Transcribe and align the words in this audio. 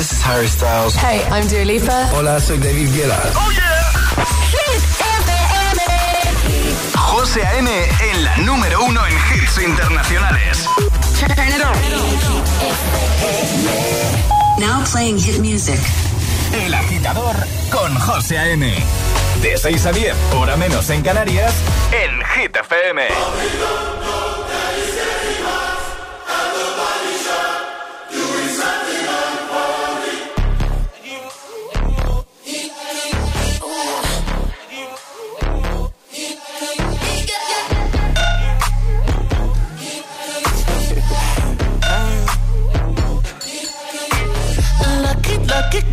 this 0.00 0.12
is 0.12 0.22
Harry 0.22 0.46
Styles. 0.48 0.94
Hey, 0.96 1.20
I'm 1.28 1.46
Dua 1.46 1.62
Lipa. 1.62 2.08
Hola, 2.16 2.40
soy 2.40 2.56
David 2.56 2.88
Guetta. 2.94 3.20
¡Oh, 3.36 3.52
yeah! 3.52 3.68
José 6.96 7.44
A.M. 7.44 7.68
en 7.68 8.24
la 8.24 8.36
número 8.38 8.82
uno 8.82 9.06
en 9.06 9.12
hits 9.12 9.58
internacionales. 9.58 10.66
Turn 11.18 11.48
it 11.48 11.60
on. 11.60 11.76
Now 14.58 14.82
playing 14.90 15.18
hit 15.18 15.38
music. 15.40 15.78
El 16.54 16.72
agitador 16.72 17.36
con 17.70 17.94
José 17.96 18.38
A.M. 18.38 18.72
De 19.42 19.58
6 19.58 19.84
a 19.84 19.92
10, 19.92 20.16
hora 20.34 20.56
menos 20.56 20.88
en 20.88 21.02
Canarias, 21.02 21.52
en 21.92 22.22
Hit 22.24 22.56
FM. 22.56 24.29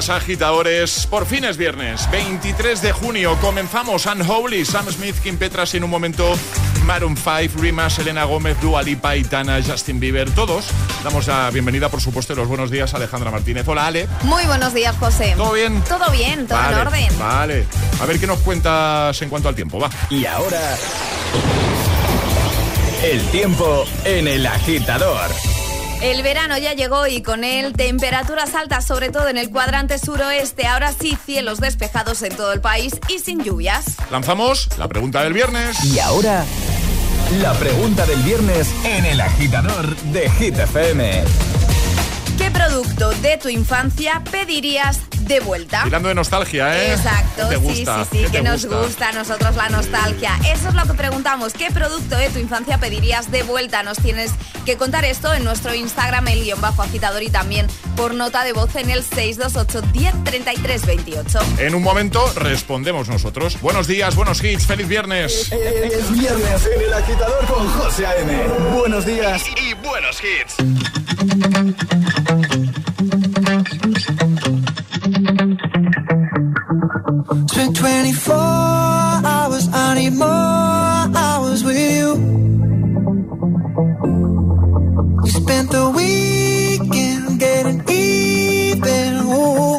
días, 0.00 0.10
agitadores. 0.10 1.06
Por 1.06 1.26
fin 1.26 1.44
es 1.44 1.56
viernes, 1.56 2.08
23 2.10 2.80
de 2.80 2.92
junio. 2.92 3.36
Comenzamos 3.40 4.06
Unholy, 4.06 4.64
Sam 4.64 4.86
Smith, 4.90 5.16
Kim 5.22 5.36
Petras 5.36 5.74
y 5.74 5.76
en 5.76 5.84
un 5.84 5.90
momento 5.90 6.32
Maroon 6.86 7.16
5, 7.16 7.60
Rima, 7.60 7.90
Selena 7.90 8.24
Gómez, 8.24 8.58
Dua 8.60 8.82
Lipa, 8.82 9.16
Itana, 9.16 9.60
Justin 9.62 10.00
Bieber. 10.00 10.30
Todos 10.30 10.66
damos 11.04 11.26
la 11.26 11.50
bienvenida, 11.50 11.88
por 11.88 12.00
supuesto, 12.00 12.32
y 12.32 12.36
los 12.36 12.48
buenos 12.48 12.70
días 12.70 12.94
a 12.94 12.96
Alejandra 12.96 13.30
Martínez. 13.30 13.66
Hola, 13.68 13.86
Ale. 13.86 14.08
Muy 14.22 14.44
buenos 14.46 14.72
días, 14.72 14.96
José. 14.98 15.34
¿Todo 15.36 15.52
bien? 15.52 15.82
Todo 15.82 16.10
bien, 16.10 16.46
todo 16.46 16.58
vale, 16.58 16.74
en 16.74 16.86
orden. 16.86 17.18
Vale. 17.18 17.66
A 18.00 18.06
ver 18.06 18.18
qué 18.18 18.26
nos 18.26 18.38
cuentas 18.38 19.20
en 19.20 19.28
cuanto 19.28 19.48
al 19.48 19.54
tiempo, 19.54 19.78
va. 19.78 19.90
Y 20.08 20.24
ahora, 20.24 20.76
el 23.02 23.22
tiempo 23.30 23.84
en 24.04 24.28
el 24.28 24.46
agitador. 24.46 25.30
El 26.00 26.22
verano 26.22 26.56
ya 26.56 26.72
llegó 26.72 27.06
y 27.06 27.20
con 27.20 27.44
él 27.44 27.74
temperaturas 27.74 28.54
altas, 28.54 28.86
sobre 28.86 29.10
todo 29.10 29.28
en 29.28 29.36
el 29.36 29.50
cuadrante 29.50 29.98
suroeste. 29.98 30.66
Ahora 30.66 30.94
sí, 30.98 31.16
cielos 31.26 31.60
despejados 31.60 32.22
en 32.22 32.34
todo 32.34 32.54
el 32.54 32.62
país 32.62 32.94
y 33.08 33.18
sin 33.18 33.44
lluvias. 33.44 33.96
Lanzamos 34.10 34.68
la 34.78 34.88
pregunta 34.88 35.22
del 35.22 35.34
viernes. 35.34 35.84
Y 35.84 35.98
ahora, 35.98 36.44
la 37.42 37.52
pregunta 37.52 38.06
del 38.06 38.18
viernes 38.22 38.74
en 38.84 39.04
el 39.04 39.20
agitador 39.20 39.94
de 39.96 40.30
Hit 40.30 40.58
FM. 40.58 41.22
¿Qué 42.38 42.50
producto 42.50 43.10
de 43.10 43.36
tu 43.36 43.50
infancia 43.50 44.22
pedirías 44.30 45.00
de 45.30 45.40
vuelta? 45.40 45.82
Tirando 45.84 46.08
de 46.08 46.14
nostalgia, 46.14 46.76
¿eh? 46.76 46.92
Exacto, 46.92 47.48
¿Qué 47.48 47.56
te 47.56 47.60
sí, 47.60 47.66
gusta? 47.78 48.04
sí, 48.04 48.08
sí, 48.18 48.24
¿Qué 48.24 48.30
que 48.30 48.42
nos 48.42 48.66
gusta? 48.66 48.82
gusta 48.82 49.08
a 49.08 49.12
nosotros 49.12 49.56
la 49.56 49.68
nostalgia. 49.68 50.38
Eso 50.52 50.68
es 50.68 50.74
lo 50.74 50.82
que 50.84 50.94
preguntamos. 50.94 51.52
¿Qué 51.52 51.70
producto 51.70 52.16
de 52.16 52.28
tu 52.30 52.38
infancia 52.38 52.78
pedirías 52.78 53.30
de 53.30 53.42
vuelta? 53.44 53.82
Nos 53.82 53.98
tienes 53.98 54.32
que 54.66 54.76
contar 54.76 55.04
esto 55.04 55.32
en 55.32 55.44
nuestro 55.44 55.72
Instagram, 55.74 56.26
el 56.28 56.42
guion 56.44 56.60
bajo 56.60 56.82
agitador 56.82 57.22
y 57.22 57.30
también 57.30 57.66
por 57.96 58.14
nota 58.14 58.44
de 58.44 58.52
voz 58.52 58.74
en 58.76 58.90
el 58.90 59.02
628 59.04 59.82
10 59.92 60.24
33 60.24 60.86
28. 60.86 61.38
En 61.58 61.74
un 61.74 61.82
momento 61.82 62.30
respondemos 62.34 63.08
nosotros. 63.08 63.60
Buenos 63.60 63.86
días, 63.86 64.14
buenos 64.16 64.42
hits, 64.42 64.66
feliz 64.66 64.88
viernes. 64.88 65.52
Es 65.52 66.12
viernes 66.12 66.66
en 66.74 66.82
el 66.82 66.92
agitador 66.92 67.46
con 67.46 67.68
José 67.68 68.06
A.M. 68.06 68.36
Buenos 68.74 69.06
días. 69.06 69.42
Y 69.56 69.74
buenos 69.74 70.18
hits. 70.22 70.56
been 77.60 77.74
24 77.74 78.34
hours, 78.34 79.68
I 79.70 79.94
need 79.94 80.14
more 80.14 81.18
hours 81.22 81.62
with 81.62 81.78
you. 81.78 82.06
You 85.24 85.30
spent 85.30 85.70
the 85.70 85.86
weekend 85.98 87.38
getting 87.38 87.80
even. 87.88 89.08
Ooh. 89.38 89.78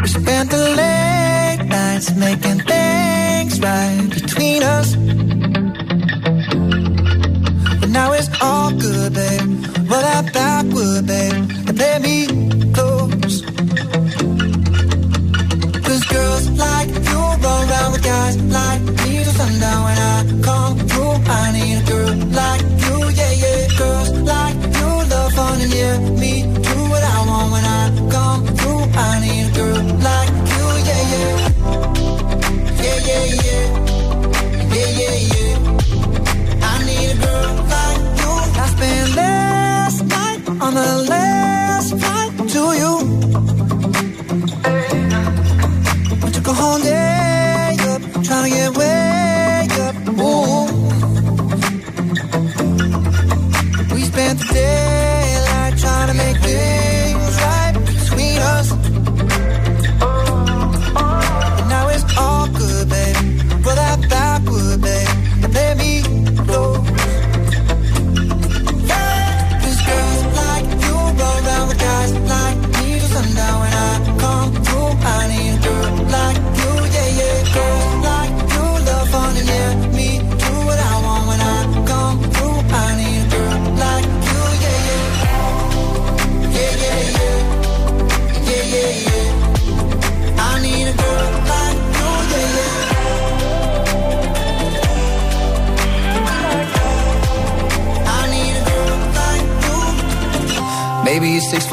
We 0.00 0.08
spent 0.08 0.50
the 0.50 0.64
late 0.80 1.62
nights 1.68 2.08
making 2.16 2.60
things 2.72 3.60
right 3.60 4.08
between 4.08 4.62
us. 4.62 4.96
But 7.80 7.90
now 7.90 8.12
it's 8.12 8.30
all 8.40 8.70
good, 8.70 9.12
babe. 9.12 9.66
Roll 9.90 10.06
out 10.16 10.32
that 10.32 10.64
wood, 10.72 11.06
babe, 11.06 11.34
and 11.68 11.78
let 11.78 12.00
me 12.00 12.31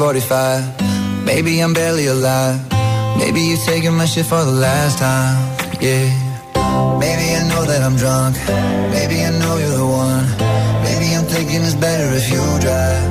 45. 0.00 1.26
Maybe 1.26 1.60
I'm 1.60 1.74
barely 1.74 2.06
alive. 2.06 2.58
Maybe 3.18 3.42
you're 3.42 3.64
taking 3.66 3.92
my 3.92 4.06
shit 4.06 4.24
for 4.24 4.42
the 4.46 4.56
last 4.66 4.96
time. 4.96 5.36
Yeah. 5.78 6.08
Maybe 6.98 7.26
I 7.36 7.44
know 7.50 7.66
that 7.66 7.82
I'm 7.82 7.96
drunk. 7.96 8.34
Maybe 8.96 9.22
I 9.22 9.30
know 9.38 9.58
you're 9.58 9.76
the 9.76 9.86
one. 9.86 10.24
Maybe 10.86 11.14
I'm 11.14 11.26
thinking 11.26 11.60
it's 11.68 11.74
better 11.74 12.08
if 12.16 12.26
you 12.32 12.40
drive. 12.64 13.08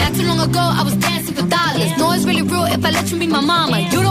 Not 0.00 0.12
too 0.16 0.24
long 0.24 0.40
ago, 0.40 0.64
I 0.80 0.82
was 0.88 0.96
dancing 0.96 1.34
for 1.34 1.46
dollars. 1.46 1.92
No, 1.98 2.12
it's 2.12 2.24
really 2.24 2.40
real 2.40 2.64
if 2.64 2.82
I 2.82 2.90
let 2.92 3.12
you 3.12 3.18
be 3.18 3.26
my 3.26 3.42
mama. 3.42 3.78
You 3.92 4.01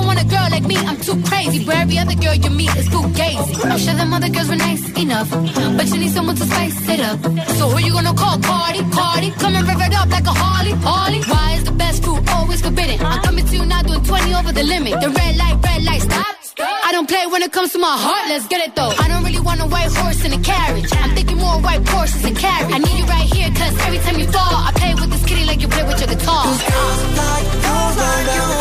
like 0.62 0.68
me, 0.68 0.78
I'm 0.78 0.98
too 0.98 1.22
crazy. 1.24 1.66
Where 1.66 1.78
every 1.78 1.98
other 1.98 2.16
girl 2.16 2.36
you 2.36 2.50
meet 2.50 2.76
is 2.76 2.88
too 2.90 3.02
gazy. 3.20 3.66
I'm 3.66 3.78
sure 3.78 3.94
them 3.94 4.14
other 4.14 4.30
girls 4.30 4.50
were 4.50 4.56
nice 4.56 4.84
enough, 4.98 5.30
but 5.30 5.88
you 5.88 5.98
need 5.98 6.12
someone 6.12 6.36
to 6.36 6.46
spice 6.46 6.90
it 6.90 7.00
up. 7.00 7.20
So 7.58 7.70
who 7.70 7.80
you 7.80 7.94
gonna 7.94 8.14
call? 8.14 8.38
Cardi, 8.40 8.82
Cardi, 8.92 9.32
come 9.32 9.56
and 9.56 9.68
rev 9.68 9.82
it 9.82 9.94
up 9.94 10.10
like 10.10 10.26
a 10.26 10.34
Harley, 10.34 10.74
Harley. 10.84 11.22
Why 11.24 11.54
is 11.58 11.64
the 11.64 11.72
best 11.72 12.04
food 12.04 12.22
always 12.30 12.62
forbidden? 12.62 13.06
I'm 13.06 13.22
coming 13.22 13.46
to 13.46 13.56
you 13.56 13.66
now 13.66 13.82
doing 13.82 14.04
20 14.04 14.34
over 14.36 14.52
the 14.52 14.64
limit. 14.64 14.94
The 15.02 15.10
red 15.10 15.36
light, 15.38 15.58
red 15.64 15.84
light, 15.84 16.02
stop. 16.02 16.36
I 16.60 16.92
don't 16.92 17.08
play 17.08 17.26
when 17.28 17.42
it 17.42 17.52
comes 17.52 17.72
to 17.74 17.80
my 17.80 17.96
heart, 18.06 18.30
let's 18.30 18.48
get 18.48 18.62
it 18.68 18.76
though. 18.76 18.94
I 19.04 19.08
don't 19.08 19.24
really 19.24 19.40
want 19.40 19.62
a 19.62 19.68
white 19.68 19.92
horse 19.92 20.24
in 20.26 20.34
a 20.34 20.42
carriage. 20.44 20.92
I'm 20.94 21.16
thinking 21.16 21.38
more 21.38 21.60
white 21.62 21.88
horses 21.88 22.24
and 22.26 22.38
carriage. 22.38 22.74
I 22.76 22.78
need 22.78 22.98
you 23.00 23.06
right 23.06 23.28
here, 23.34 23.50
cause 23.50 23.74
every 23.88 24.00
time 24.00 24.20
you 24.20 24.28
fall, 24.28 24.56
I 24.68 24.72
play 24.76 24.94
with 24.94 25.10
this 25.10 25.26
kitty 25.26 25.46
like 25.46 25.62
you 25.62 25.68
play 25.68 25.84
with 25.84 26.00
your 26.00 26.10
guitar. 26.10 26.44
Cause 26.44 26.62
girls 26.70 27.18
like, 27.18 27.48
girls 27.64 27.98
like 27.98 28.36
you. 28.36 28.61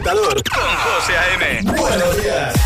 con 0.00 0.76
José 0.76 1.18
A.M. 1.18 1.60
Buenos 1.76 2.22
días. 2.22 2.61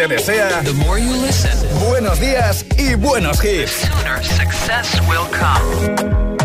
te 0.00 0.08
desea 0.08 0.62
The 0.62 0.72
more 0.72 0.98
you 0.98 1.14
listen, 1.20 1.52
buenos 1.86 2.18
días 2.20 2.64
y 2.78 2.94
buenos 2.94 3.44
hits. 3.44 3.80
The 3.80 3.86
sooner 3.86 4.22
success 4.22 5.00
will 5.06 5.26
come. 5.30 6.39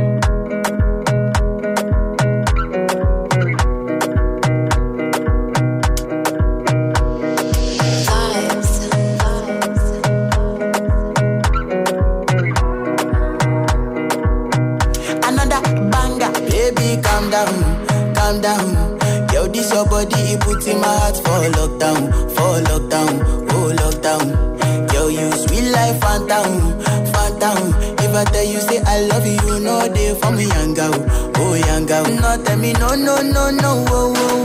me 32.66 32.74
no, 32.74 32.96
no, 32.96 33.22
no, 33.22 33.52
no, 33.52 33.86
oh, 33.90 34.14
oh. 34.16 34.45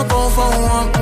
what 0.00 0.08
goes 0.08 0.34
for 0.34 0.99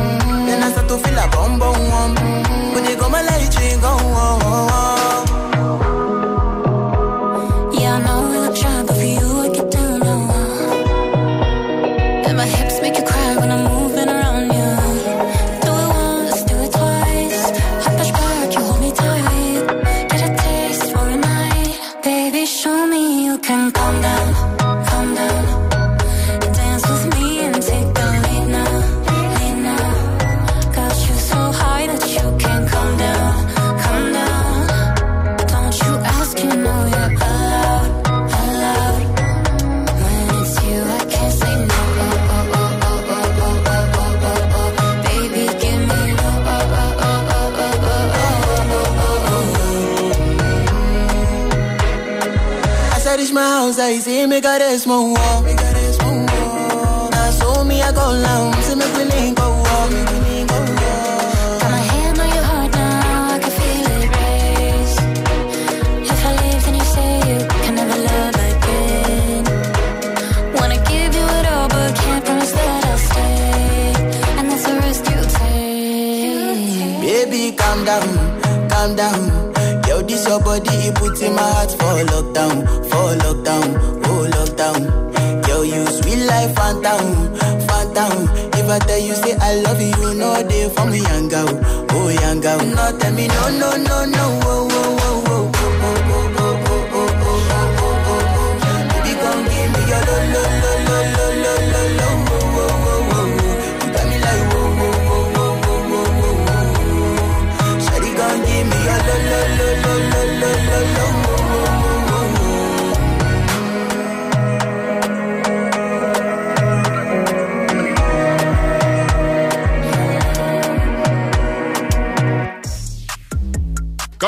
Tell 88.87 88.99
you 88.99 89.15
say 89.17 89.35
I 89.41 89.61
love 89.63 89.81
you, 89.81 90.15
know 90.15 90.43
they 90.43 90.69
for 90.71 90.87
me, 90.87 91.01
young 91.01 91.29
girl, 91.29 91.47
oh, 91.49 91.87
oh 91.91 92.09
young 92.09 92.41
girl. 92.41 92.59
No, 92.59 92.99
tell 92.99 93.13
me 93.13 93.27
no, 93.29 93.51
no, 93.59 93.77
no, 93.77 94.05
no, 94.07 94.18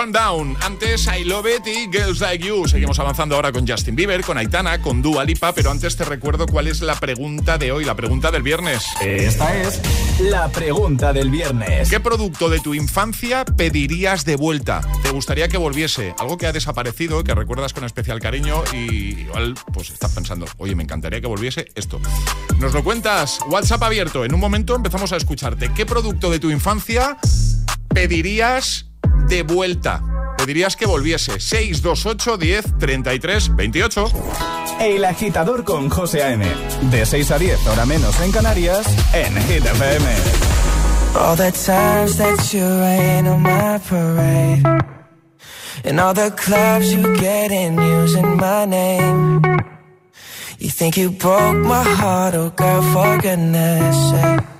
Calm 0.01 0.13
Down. 0.13 0.57
Antes 0.63 1.07
I 1.09 1.25
Love 1.25 1.45
It 1.47 1.67
y 1.67 1.95
Girls 1.95 2.21
Like 2.21 2.43
You. 2.43 2.67
Seguimos 2.67 2.99
avanzando 2.99 3.35
ahora 3.35 3.53
con 3.53 3.69
Justin 3.69 3.95
Bieber, 3.95 4.23
con 4.23 4.39
Aitana, 4.39 4.81
con 4.81 5.03
Dua 5.03 5.25
Lipa, 5.25 5.53
pero 5.53 5.71
antes 5.71 5.95
te 5.95 6.07
recuerdo 6.07 6.47
cuál 6.47 6.69
es 6.69 6.81
la 6.81 6.99
pregunta 6.99 7.59
de 7.59 7.71
hoy, 7.71 7.85
la 7.85 7.95
pregunta 7.95 8.31
del 8.31 8.43
viernes. 8.43 8.83
Esta 9.03 9.55
es 9.61 9.83
la 10.19 10.49
pregunta 10.49 11.13
del 11.13 11.29
viernes. 11.29 11.91
¿Qué 11.91 12.01
producto 12.01 12.49
de 12.49 12.61
tu 12.61 12.73
infancia 12.73 13.45
pedirías 13.45 14.25
de 14.25 14.37
vuelta? 14.37 14.81
¿Te 15.03 15.11
gustaría 15.11 15.49
que 15.49 15.59
volviese? 15.59 16.15
Algo 16.19 16.39
que 16.39 16.47
ha 16.47 16.53
desaparecido, 16.53 17.23
que 17.23 17.35
recuerdas 17.35 17.75
con 17.75 17.85
especial 17.85 18.21
cariño 18.21 18.65
y 18.73 19.21
igual 19.21 19.55
pues 19.71 19.91
estás 19.91 20.13
pensando, 20.13 20.47
oye, 20.57 20.75
me 20.75 20.83
encantaría 20.83 21.21
que 21.21 21.27
volviese 21.27 21.67
esto. 21.75 22.01
Nos 22.59 22.73
lo 22.73 22.83
cuentas, 22.83 23.41
WhatsApp 23.51 23.83
abierto. 23.83 24.25
En 24.25 24.33
un 24.33 24.41
momento 24.41 24.75
empezamos 24.75 25.13
a 25.13 25.19
escucharte. 25.19 25.71
¿Qué 25.75 25.85
producto 25.85 26.31
de 26.31 26.39
tu 26.39 26.51
infancia 26.51 27.19
pedirías 27.93 28.90
de 29.31 29.45
vuelta? 29.45 30.03
Pedirías 30.37 30.75
que 30.75 30.87
volviese 30.87 31.39
628 31.39 32.37
10 32.37 32.79
33 32.79 33.57
28. 33.57 34.05
El 34.81 35.05
agitador 35.05 35.65
con 35.65 35.89
José 35.89 36.23
A.M. 36.25 36.45
De 36.91 37.07
6 37.07 37.31
a 37.31 37.39
10, 37.39 37.67
hora 37.69 37.87
menos 37.87 38.21
en 38.21 38.33
Canarias, 38.33 38.87
en 39.15 39.35
Hit 39.43 39.65
FM. 39.65 40.07
All 41.15 41.37
the 41.37 41.53
times 41.53 42.17
that 42.19 42.53
you 42.53 42.67
rain 42.81 43.27
on 43.29 43.43
my 43.43 43.79
parade. 43.89 44.63
And 45.85 46.01
all 46.01 46.13
the 46.13 46.33
clubs 46.33 46.93
you 46.93 47.17
get 47.17 47.53
in 47.53 47.77
using 47.77 48.37
my 48.37 48.67
name. 48.67 49.41
You 50.59 50.71
think 50.71 50.97
you 50.97 51.11
broke 51.11 51.57
my 51.57 51.85
heart, 51.85 52.35
oh 52.35 52.51
girl, 52.51 52.83
for 52.93 53.19
goodness 53.19 54.11
sake. 54.11 54.60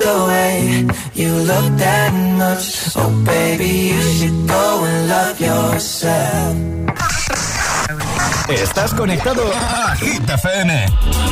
the 0.00 0.16
way 0.28 0.86
you 1.14 1.30
look 1.50 1.66
that 1.78 2.12
much, 2.38 2.96
oh 2.96 3.10
baby, 3.24 3.92
you 3.92 4.02
should 4.16 4.48
go 4.48 4.84
and 4.84 5.08
love 5.08 5.40
yourself. 5.40 6.56
Estás 8.48 8.92
conectado 8.94 9.42
a 9.52 9.94
Hit 9.96 10.22
FM. 10.28 10.70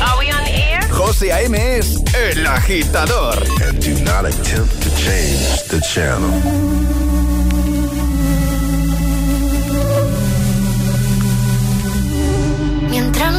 Are 0.01 0.19
we 0.19 0.31
on 0.31 0.45
air? 0.47 0.79
José 0.89 1.31
A.M. 1.33 1.55
es 1.55 2.01
el 2.13 2.47
agitador. 2.47 3.35
And 3.67 3.79
do 3.83 3.93
not 4.03 4.25
attempt 4.25 4.81
to 4.83 4.89
change 4.95 5.63
the 5.67 5.81
channel. 5.81 7.08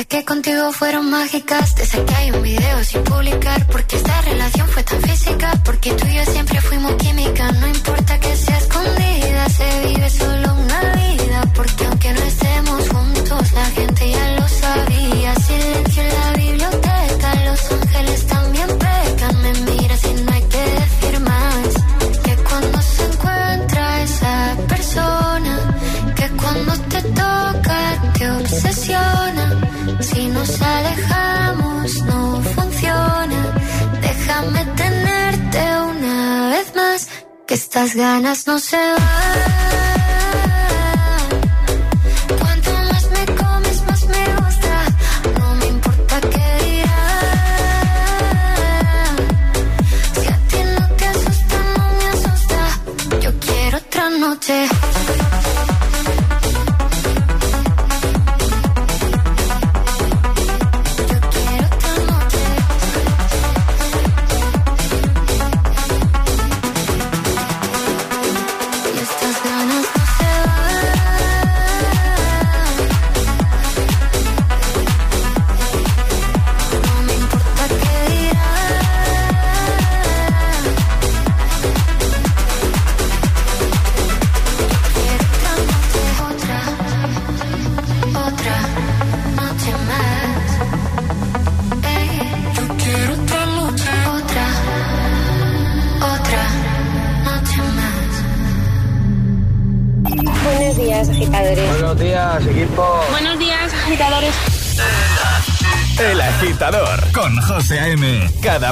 Esas 0.00 0.08
que 0.08 0.24
contigo 0.24 0.72
fueron 0.72 1.10
mágicas, 1.10 1.74
de 1.74 1.82
esas 1.82 2.00
que 2.06 2.14
hay 2.14 2.30
un 2.30 2.42
video 2.42 2.84
sin 2.84 3.04
publicar, 3.04 3.66
porque 3.66 3.96
esta 3.96 4.18
relación 4.22 4.66
fue 4.68 4.82
tan 4.82 5.02
física, 5.02 5.52
porque 5.62 5.92
tú 5.92 6.06
y 6.06 6.14
yo 6.14 6.24
siempre 6.24 6.58
fuimos 6.62 6.94
química, 6.94 7.52
no 7.52 7.66
importa 7.66 8.18
que 8.18 8.34
sea 8.34 8.56
escondida, 8.56 9.48
se 9.50 9.86
vive 9.86 10.08
solo 10.08 10.54
una 10.54 10.80
vida, 10.94 11.42
porque 11.54 11.84
aunque 11.84 12.12
no 12.14 12.20
estemos 12.22 12.88
juntos, 12.88 13.52
la 13.52 13.66
gente 13.66 14.10
ya 14.10 14.36
lo 14.40 14.48
sabía, 14.48 15.34
silencio 15.34 16.02
en 16.02 16.14
la 16.14 16.32
biblioteca, 16.32 17.34
los 17.44 17.72
ángeles 17.72 18.26
también 18.26 18.68
pecan, 18.78 19.42
me 19.42 19.52
miras 19.70 20.04
y 20.04 20.14
no 20.22 20.32
hay 20.32 20.42
que 20.44 20.64
decir 20.80 21.20
más, 21.20 22.22
que 22.24 22.36
cuando 22.36 22.80
se 22.80 23.04
encuentra 23.04 24.02
esa 24.02 24.56
persona, 24.66 25.76
que 26.16 26.28
cuando 26.40 26.72
te 26.88 27.02
toca 27.02 28.12
te 28.14 28.30
obsesiona. 28.30 29.69
Si 30.00 30.26
nos 30.28 30.60
alejamos 30.62 32.02
no 32.04 32.42
funciona. 32.54 33.40
Déjame 34.00 34.64
tenerte 34.76 35.58
una 35.92 36.48
vez 36.48 36.74
más. 36.74 37.08
Que 37.46 37.54
estas 37.54 37.94
ganas 37.94 38.46
no 38.46 38.58
se 38.58 38.76
van. 38.76 39.79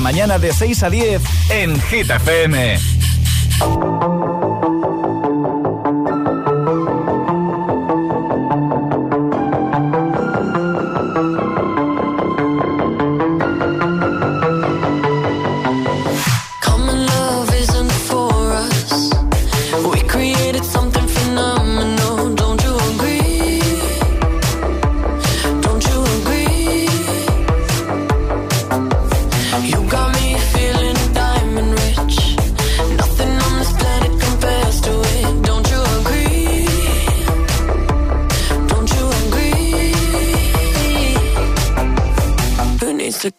Mañana 0.01 0.39
de 0.39 0.53
6 0.53 0.83
a 0.83 0.91
10 0.91 1.23
en 1.51 1.81
Hit 1.81 2.11
FM. 2.11 2.79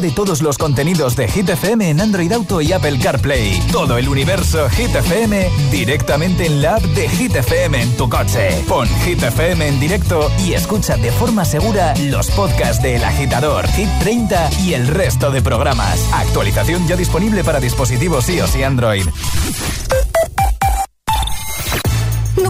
De 0.00 0.10
todos 0.12 0.40
los 0.40 0.56
contenidos 0.56 1.14
de 1.14 1.28
Hit 1.28 1.50
FM 1.50 1.90
en 1.90 2.00
Android 2.00 2.32
Auto 2.32 2.62
y 2.62 2.72
Apple 2.72 2.98
CarPlay. 2.98 3.60
Todo 3.70 3.98
el 3.98 4.08
universo 4.08 4.66
Hit 4.70 4.94
FM 4.94 5.50
directamente 5.70 6.46
en 6.46 6.62
la 6.62 6.76
app 6.76 6.82
de 6.82 7.06
Hit 7.06 7.36
FM 7.36 7.82
en 7.82 7.96
tu 7.98 8.08
coche. 8.08 8.64
Pon 8.66 8.88
Hit 9.04 9.22
FM 9.22 9.68
en 9.68 9.78
directo 9.78 10.32
y 10.38 10.54
escucha 10.54 10.96
de 10.96 11.12
forma 11.12 11.44
segura 11.44 11.92
los 11.98 12.30
podcasts 12.30 12.82
de 12.82 12.96
El 12.96 13.04
Agitador, 13.04 13.68
Hit 13.68 13.90
30 14.00 14.50
y 14.62 14.72
el 14.72 14.86
resto 14.86 15.30
de 15.30 15.42
programas. 15.42 16.08
Actualización 16.14 16.88
ya 16.88 16.96
disponible 16.96 17.44
para 17.44 17.60
dispositivos 17.60 18.26
iOS 18.30 18.56
y 18.56 18.62
Android. 18.62 19.06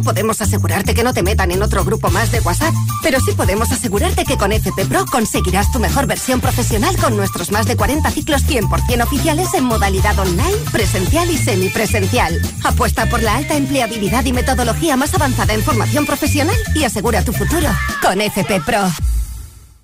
No 0.01 0.05
podemos 0.05 0.41
asegurarte 0.41 0.95
que 0.95 1.05
no 1.05 1.13
te 1.13 1.23
metan 1.23 1.51
en 1.51 1.63
otro 1.63 1.85
grupo 1.85 2.09
más 2.09 2.33
de 2.33 2.41
WhatsApp, 2.41 2.73
pero 3.03 3.21
sí 3.21 3.33
podemos 3.33 3.71
asegurarte 3.71 4.25
que 4.25 4.39
con 4.39 4.51
FP 4.51 4.87
Pro 4.87 5.05
conseguirás 5.05 5.71
tu 5.73 5.79
mejor 5.79 6.07
versión 6.07 6.41
profesional 6.41 6.97
con 6.97 7.19
nuestros 7.19 7.51
más 7.51 7.67
de 7.67 7.77
40 7.77 8.11
ciclos 8.11 8.43
100% 8.47 9.03
oficiales 9.03 9.53
en 9.53 9.65
modalidad 9.65 10.19
online, 10.19 10.57
presencial 10.73 11.31
y 11.31 11.37
semipresencial. 11.37 12.41
Apuesta 12.65 13.11
por 13.11 13.23
la 13.23 13.37
alta 13.37 13.59
empleabilidad 13.59 14.25
y 14.25 14.33
metodología 14.33 14.97
más 14.97 15.13
avanzada 15.13 15.53
en 15.53 15.63
formación 15.63 16.07
profesional 16.07 16.57
y 16.75 16.85
asegura 16.85 17.23
tu 17.23 17.35
futuro 17.35 17.69
con 18.01 18.23
FP 18.23 18.63
Pro. 18.63 18.89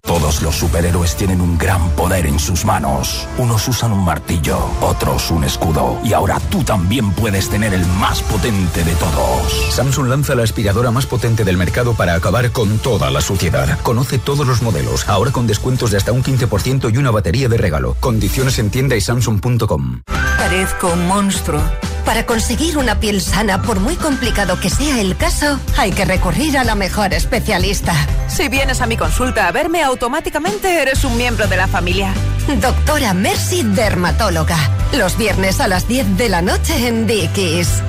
Todos 0.07 0.41
los 0.41 0.55
superhéroes 0.55 1.17
tienen 1.17 1.41
un 1.41 1.59
gran 1.59 1.91
poder 1.91 2.27
en 2.27 2.39
sus 2.39 2.65
manos. 2.65 3.27
Unos 3.39 3.67
usan 3.67 3.93
un 3.93 4.05
martillo, 4.05 4.59
otros 4.81 5.33
un 5.33 5.43
escudo. 5.43 5.99
Y 6.05 6.13
ahora 6.13 6.39
tú 6.49 6.63
también 6.63 7.11
puedes 7.11 7.49
tener 7.49 7.75
el 7.75 7.85
más 7.99 8.23
potente 8.23 8.85
de 8.85 8.95
todos. 8.95 9.75
Samsung 9.75 10.09
lanza 10.09 10.37
la 10.37 10.45
aspiradora 10.45 10.93
más 10.93 11.07
potente 11.07 11.45
del 11.45 11.57
mercado 11.57 11.95
para 11.95 12.15
acabar 12.15 12.53
con 12.53 12.79
toda 12.79 13.11
la 13.11 13.21
suciedad. 13.21 13.81
Conoce 13.83 14.19
todos 14.19 14.47
los 14.47 14.63
modelos, 14.63 15.09
ahora 15.09 15.33
con 15.33 15.49
descuentos 15.49 15.91
de 15.91 15.97
hasta 15.97 16.13
un 16.13 16.23
15% 16.23 16.95
y 16.95 16.99
una 16.99 17.11
batería 17.11 17.49
de 17.49 17.57
regalo. 17.57 17.97
Condiciones 17.99 18.61
en 18.61 18.71
tienda 18.71 18.95
y 18.95 19.01
samsung.com. 19.01 20.03
Parezco 20.39 20.93
un 20.93 21.09
monstruo. 21.09 21.61
Para 22.07 22.25
conseguir 22.25 22.79
una 22.79 23.01
piel 23.01 23.21
sana, 23.21 23.61
por 23.63 23.81
muy 23.81 23.97
complicado 23.97 24.61
que 24.61 24.71
sea 24.71 25.01
el 25.01 25.17
caso, 25.17 25.59
hay 25.77 25.91
que 25.91 26.05
recurrir 26.05 26.57
a 26.57 26.63
la 26.63 26.77
mejor 26.77 27.13
especialista. 27.13 27.93
Si 28.29 28.49
vienes 28.49 28.81
a 28.81 28.87
mi 28.87 28.97
consulta 28.97 29.49
a 29.49 29.53
verme, 29.53 29.83
automáticamente 29.83 30.81
eres 30.81 31.05
un 31.05 31.17
miembro 31.17 31.49
de 31.49 31.57
la 31.57 31.67
familia. 31.67 32.15
Doctora 32.61 33.13
Mercy 33.13 33.65
Dermatóloga. 33.65 34.59
Los 34.93 35.19
viernes 35.19 35.61
a 35.61 35.67
las 35.67 35.89
10 35.89 36.17
de 36.17 36.29
la 36.29 36.43
noche 36.43 36.87
en 36.87 37.09
Dickies. 37.09 37.83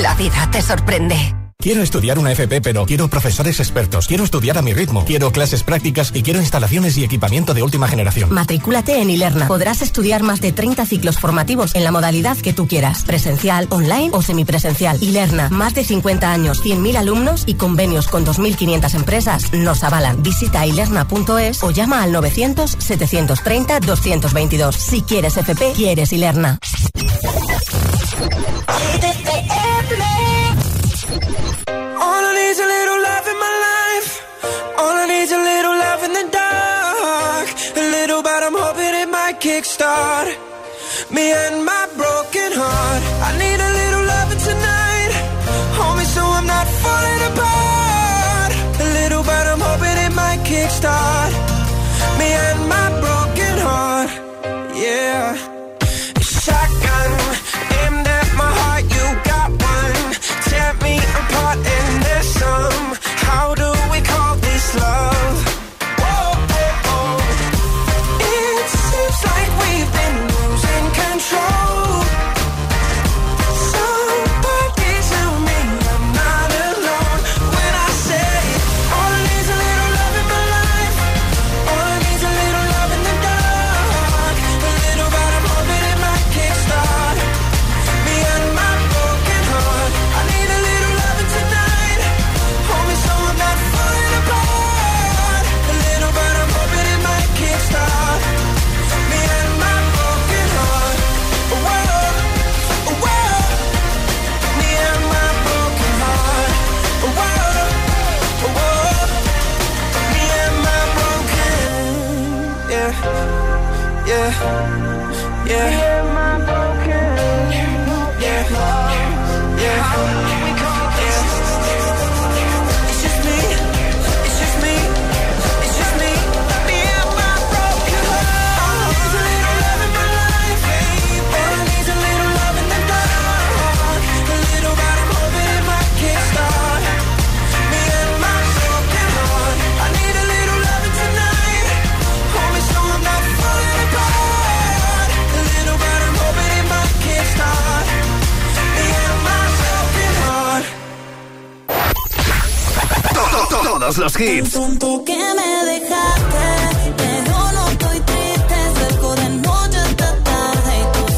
La 0.00 0.14
vida 0.14 0.48
te 0.50 0.62
sorprende. 0.62 1.41
Quiero 1.62 1.80
estudiar 1.80 2.18
una 2.18 2.32
FP, 2.32 2.60
pero 2.60 2.84
quiero 2.86 3.06
profesores 3.06 3.60
expertos. 3.60 4.08
Quiero 4.08 4.24
estudiar 4.24 4.58
a 4.58 4.62
mi 4.62 4.74
ritmo. 4.74 5.04
Quiero 5.04 5.30
clases 5.30 5.62
prácticas 5.62 6.10
y 6.12 6.24
quiero 6.24 6.40
instalaciones 6.40 6.98
y 6.98 7.04
equipamiento 7.04 7.54
de 7.54 7.62
última 7.62 7.86
generación. 7.86 8.34
Matricúlate 8.34 9.00
en 9.00 9.10
Ilerna. 9.10 9.46
Podrás 9.46 9.80
estudiar 9.80 10.24
más 10.24 10.40
de 10.40 10.50
30 10.50 10.84
ciclos 10.86 11.20
formativos 11.20 11.76
en 11.76 11.84
la 11.84 11.92
modalidad 11.92 12.36
que 12.36 12.52
tú 12.52 12.66
quieras. 12.66 13.04
Presencial, 13.04 13.68
online 13.70 14.10
o 14.12 14.22
semipresencial. 14.22 15.00
Ilerna. 15.00 15.50
Más 15.50 15.72
de 15.74 15.84
50 15.84 16.32
años, 16.32 16.64
100.000 16.64 16.96
alumnos 16.96 17.44
y 17.46 17.54
convenios 17.54 18.08
con 18.08 18.26
2.500 18.26 18.96
empresas 18.96 19.52
nos 19.52 19.84
avalan. 19.84 20.20
Visita 20.20 20.66
ilerna.es 20.66 21.62
o 21.62 21.70
llama 21.70 22.02
al 22.02 22.12
900-730-222. 22.12 24.72
Si 24.72 25.02
quieres 25.02 25.36
FP, 25.36 25.74
quieres 25.76 26.12
Ilerna. 26.12 26.58
Need's 32.42 32.58
a 32.58 32.66
little 32.76 33.00
love 33.10 33.26
in 33.32 33.38
my 33.46 33.54
life. 33.68 34.10
All 34.80 34.94
I 35.02 35.06
need's 35.06 35.32
a 35.32 35.42
little 35.50 35.76
love 35.86 36.02
in 36.06 36.12
the 36.18 36.26
dark. 36.40 37.48
A 37.82 37.84
little, 37.96 38.22
but 38.22 38.42
I'm 38.42 38.56
hoping 38.64 38.94
it 39.02 39.08
might 39.08 39.38
kickstart 39.40 40.26
me 41.10 41.32
and 41.32 41.64
my 41.64 41.84
broken 41.96 42.50
heart. 42.62 43.02
I 43.28 43.30
need 43.42 43.60
a 43.68 43.81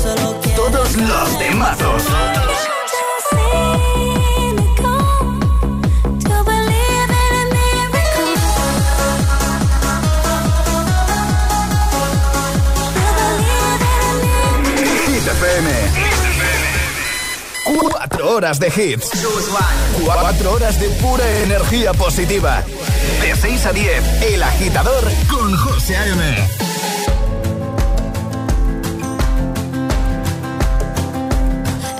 solo 0.02 0.40
quieres 0.40 0.54
Todos 0.54 0.96
los 0.96 1.38
temazos. 1.38 2.02
Cuatro 17.64 18.30
horas 18.30 18.59
de 18.61 18.68
hits. 18.68 19.11
Cuatro 20.04 20.52
horas 20.52 20.78
de 20.80 20.88
pura 20.90 21.24
energía 21.42 21.92
positiva. 21.92 22.63
De 23.64 23.70
6 23.70 23.70
a 23.70 23.72
10, 23.72 24.22
El 24.35 24.42
Agitador 24.42 25.05
con 25.27 25.57
José. 25.57 25.96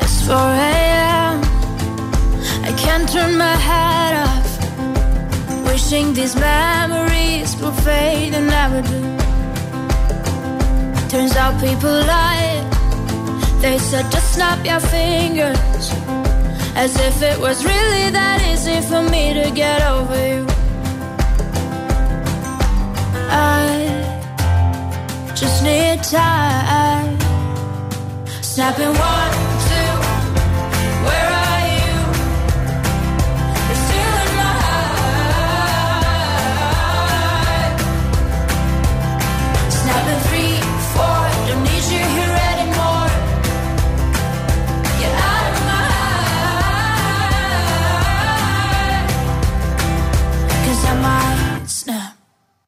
It's 0.03 0.27
4 0.27 0.37
a.m. 0.37 1.40
I 2.64 2.72
can't 2.77 3.09
turn 3.11 3.38
my 3.38 3.57
head 3.57 4.14
off. 4.27 4.48
Wishing 5.66 6.12
these 6.12 6.37
memories 6.37 7.57
will 7.57 7.72
fade 7.72 8.35
and 8.35 8.46
never 8.48 8.83
do. 8.83 9.00
Turns 11.09 11.35
out 11.37 11.59
people 11.61 11.90
lie. 12.07 12.62
They 13.62 13.79
said 13.79 14.11
just 14.11 14.35
snap 14.35 14.62
your 14.66 14.81
fingers. 14.81 15.90
As 16.77 16.94
if 17.00 17.22
it 17.22 17.38
was 17.40 17.64
really 17.64 18.11
that 18.11 18.42
easy 18.53 18.83
for 18.87 19.03
me 19.03 19.33
to 19.33 19.50
get 19.50 19.81
over 19.81 20.29
you. 20.29 20.53
I 23.36 25.32
just 25.34 25.62
need 25.64 26.02
time. 26.04 27.18
Snapping 28.42 28.94
one, 28.94 29.53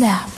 snap. 0.00 0.28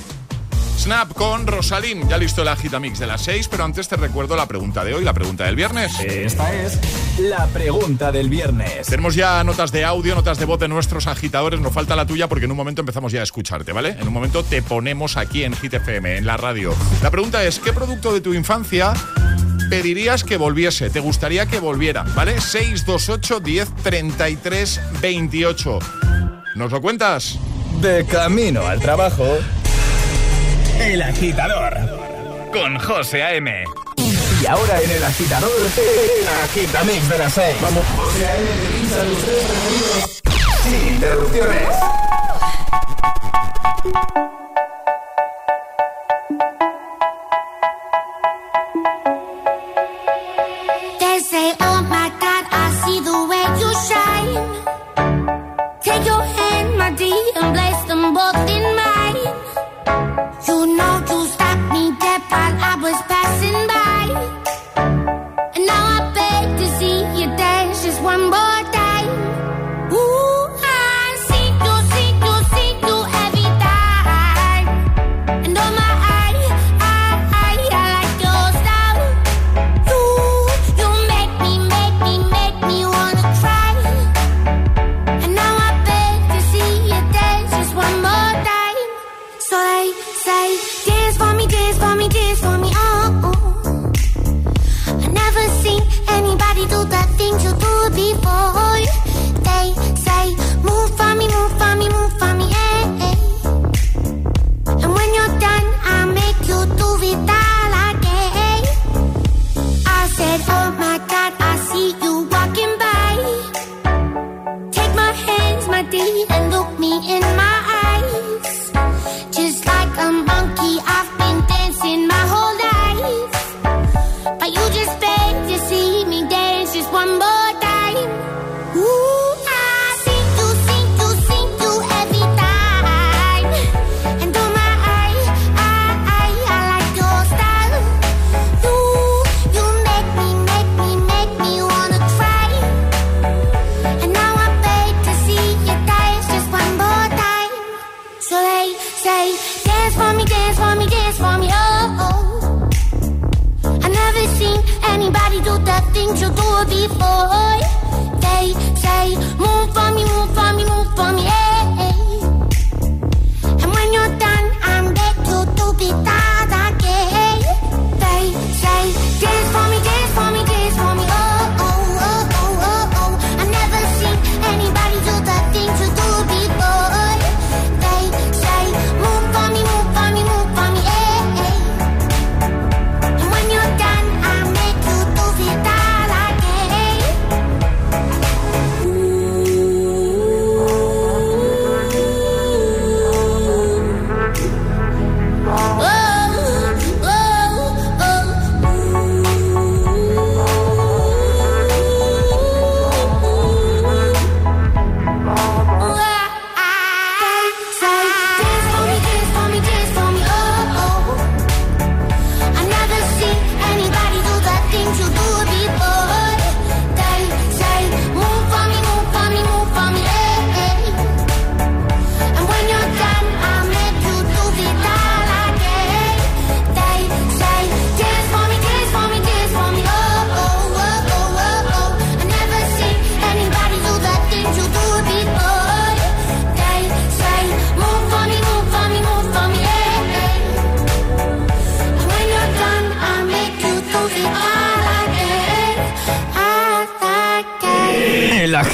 Snap 0.76 1.12
con 1.12 1.46
Rosalín. 1.46 2.08
Ya 2.08 2.18
listo 2.18 2.42
el 2.42 2.48
agitamix 2.48 2.98
de 2.98 3.06
las 3.06 3.22
6, 3.22 3.46
pero 3.48 3.62
antes 3.62 3.86
te 3.86 3.94
recuerdo 3.94 4.34
la 4.34 4.46
pregunta 4.46 4.84
de 4.84 4.92
hoy, 4.92 5.04
la 5.04 5.12
pregunta 5.12 5.44
del 5.44 5.54
viernes. 5.54 6.00
Esta 6.00 6.52
es 6.52 6.80
la 7.20 7.46
pregunta 7.46 8.10
del 8.10 8.28
viernes. 8.28 8.88
Tenemos 8.88 9.14
ya 9.14 9.44
notas 9.44 9.70
de 9.70 9.84
audio, 9.84 10.16
notas 10.16 10.38
de 10.38 10.46
voz 10.46 10.58
de 10.58 10.66
nuestros 10.66 11.06
agitadores. 11.06 11.60
Nos 11.60 11.72
falta 11.72 11.94
la 11.94 12.04
tuya 12.04 12.28
porque 12.28 12.46
en 12.46 12.50
un 12.50 12.56
momento 12.56 12.82
empezamos 12.82 13.12
ya 13.12 13.20
a 13.20 13.22
escucharte, 13.22 13.70
¿vale? 13.70 13.90
En 14.00 14.08
un 14.08 14.12
momento 14.12 14.42
te 14.42 14.62
ponemos 14.62 15.16
aquí 15.16 15.44
en 15.44 15.54
Hit 15.54 15.74
FM, 15.74 16.16
en 16.16 16.26
la 16.26 16.36
radio. 16.36 16.74
La 17.00 17.12
pregunta 17.12 17.44
es, 17.44 17.60
¿qué 17.60 17.72
producto 17.72 18.12
de 18.12 18.20
tu 18.20 18.34
infancia 18.34 18.94
pedirías 19.70 20.24
que 20.24 20.38
volviese? 20.38 20.90
¿Te 20.90 20.98
gustaría 20.98 21.46
que 21.46 21.60
volviera? 21.60 22.02
¿Vale? 22.16 22.40
628 22.40 23.38
10 23.38 23.74
33 23.76 24.80
28. 25.00 25.78
¿Nos 26.56 26.72
lo 26.72 26.80
cuentas? 26.80 27.38
De 27.80 28.04
camino 28.06 28.66
al 28.66 28.80
trabajo. 28.80 29.24
El 30.80 31.02
agitador. 31.02 31.76
Con 32.52 32.78
José 32.78 33.22
A.M. 33.22 33.64
Y 33.96 34.46
ahora 34.46 34.80
en 34.80 34.90
el 34.90 35.04
agitador, 35.04 35.50
el 35.50 36.28
agitamix 36.44 37.08
de 37.08 37.18
las 37.18 37.32
6. 37.32 37.56
Vamos. 37.60 37.84
José 37.96 38.26
A.M. 38.26 38.48
Sin 40.62 40.94
interrupciones. 40.94 41.68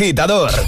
agitador 0.09 0.68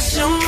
obsesión 0.00 0.39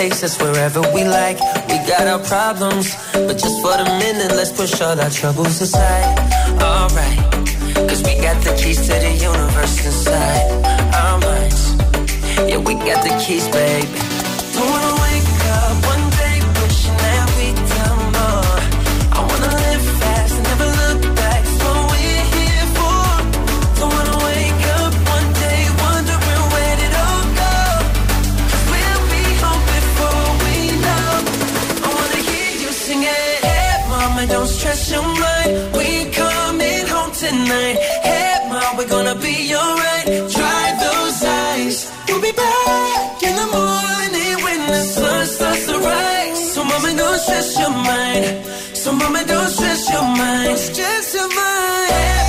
takes 0.00 0.22
us 0.22 0.40
wherever 0.40 0.80
we 0.94 1.04
like. 1.04 1.38
We 1.68 1.76
got 1.86 2.06
our 2.06 2.20
problems, 2.20 2.96
but 3.12 3.36
just 3.36 3.60
for 3.60 3.76
the 3.76 3.84
minute, 4.00 4.32
let's 4.34 4.50
push 4.50 4.80
all 4.80 4.98
our 4.98 5.10
troubles 5.10 5.60
aside. 5.60 6.18
Alright, 6.58 7.20
cause 7.86 8.02
we 8.02 8.14
got 8.16 8.42
the 8.42 8.54
keys 8.56 8.80
to 8.86 8.94
the 8.94 9.12
universe 9.30 9.84
inside 9.84 10.48
our 11.02 11.18
minds. 11.20 11.62
Yeah, 12.48 12.56
we 12.56 12.74
got 12.76 13.04
the 13.04 13.12
keys, 13.22 13.46
baby. 13.48 13.99
stress 47.20 47.58
your 47.58 47.70
mind. 47.70 48.24
So 48.76 48.92
mama, 48.92 49.24
don't 49.26 49.48
stress 49.48 49.90
your 49.92 50.02
mind. 50.02 50.58
Stress 50.58 51.14
your 51.14 51.28
mind. 51.28 52.19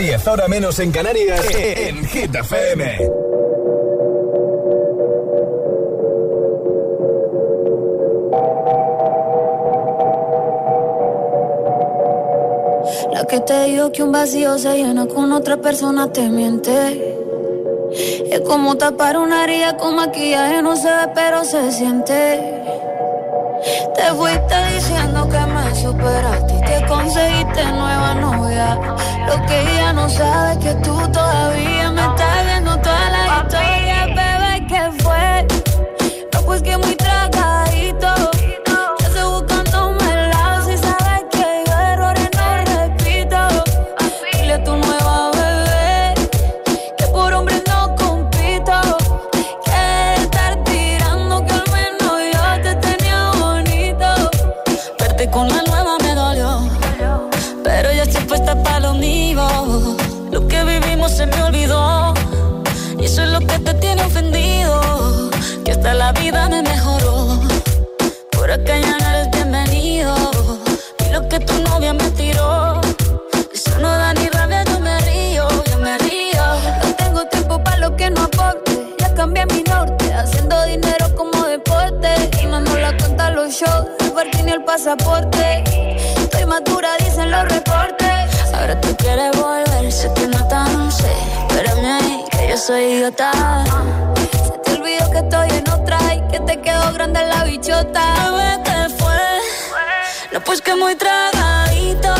10, 0.00 0.28
ahora 0.28 0.48
menos 0.48 0.78
en 0.78 0.92
Canarias, 0.92 1.46
en 1.54 2.06
Hit 2.06 2.34
FM. 2.34 3.10
La 13.12 13.26
que 13.26 13.40
te 13.40 13.64
dijo 13.64 13.92
que 13.92 14.02
un 14.02 14.12
vacío 14.12 14.56
se 14.56 14.74
llena 14.74 15.06
con 15.06 15.32
otra 15.32 15.58
persona 15.58 16.10
te 16.10 16.30
miente. 16.30 17.18
Es 18.30 18.40
como 18.40 18.78
tapar 18.78 19.18
una 19.18 19.44
herida 19.44 19.76
con 19.76 19.96
maquillaje, 19.96 20.62
no 20.62 20.76
se 20.76 20.88
ve, 20.88 21.12
pero 21.14 21.44
se 21.44 21.70
siente. 21.72 22.62
Te 23.94 24.04
fuiste 24.14 24.69
superaste 26.00 26.54
y 26.54 26.60
que 26.60 26.86
conseguiste 26.86 27.64
nueva 27.72 28.14
novia. 28.14 28.74
Lo 29.26 29.46
que 29.46 29.60
ella 29.60 29.92
no 29.92 30.08
sabe 30.08 30.58
que 30.58 30.74
tú 30.76 30.96
todavía 31.12 31.29
Quieres 89.02 89.36
volver, 89.36 89.92
sé 89.92 90.12
que 90.14 90.26
no 90.26 90.46
tan 90.48 90.92
sé. 90.92 91.12
Espérame 91.48 91.84
ahí, 91.84 92.24
que 92.30 92.48
yo 92.50 92.56
soy 92.56 92.82
idiota. 92.82 93.32
Se 94.44 94.58
te 94.58 94.72
olvidó 94.72 95.10
que 95.10 95.18
estoy 95.18 95.48
en 95.50 95.68
otra 95.70 95.98
y 96.14 96.20
que 96.30 96.40
te 96.40 96.60
quedó 96.60 96.92
grande 96.92 97.20
la 97.26 97.44
bichota. 97.44 98.02
Bebé, 98.30 98.62
¿qué 98.64 98.94
fue? 98.98 99.20
No, 100.32 100.40
pues 100.40 100.60
que 100.60 100.74
muy 100.74 100.94
tragadito. 100.94 102.14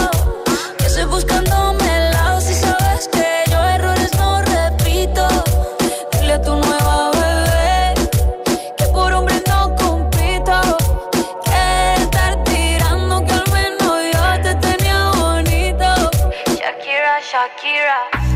Que 0.78 0.86
estoy 0.86 1.04
buscándome 1.04 1.69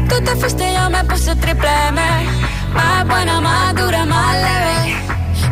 Tú 0.09 0.21
te 0.23 0.37
fuiste 0.37 0.73
yo 0.73 0.91
me 0.91 1.03
puse 1.05 1.35
triple 1.37 1.69
M. 1.89 2.01
Más 2.73 3.07
buena, 3.07 3.41
más 3.41 3.75
dura, 3.75 4.05
más 4.05 4.35
leve. 4.35 4.97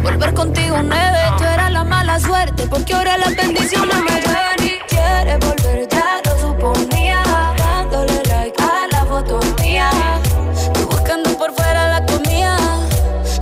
Volver 0.02 0.34
contigo 0.34 0.76
nueve, 0.82 1.18
tú 1.36 1.44
eras 1.44 1.72
la 1.72 1.84
mala 1.84 2.20
suerte, 2.20 2.66
porque 2.68 2.94
ahora 2.94 3.18
las 3.18 3.34
bendiciones 3.34 3.96
me 3.96 4.20
llueven 4.20 4.60
y 4.60 4.78
quieres 4.88 5.38
volver, 5.40 5.88
ya 5.88 6.20
lo 6.24 6.38
suponía, 6.40 7.22
dándole 7.56 8.22
like 8.28 8.62
a 8.62 8.86
la 8.92 9.04
foto 9.04 9.40
mía, 9.60 9.90
tú 10.74 10.86
buscando 10.86 11.30
por 11.38 11.52
fuera 11.54 12.00
la 12.00 12.06
comida, 12.06 12.56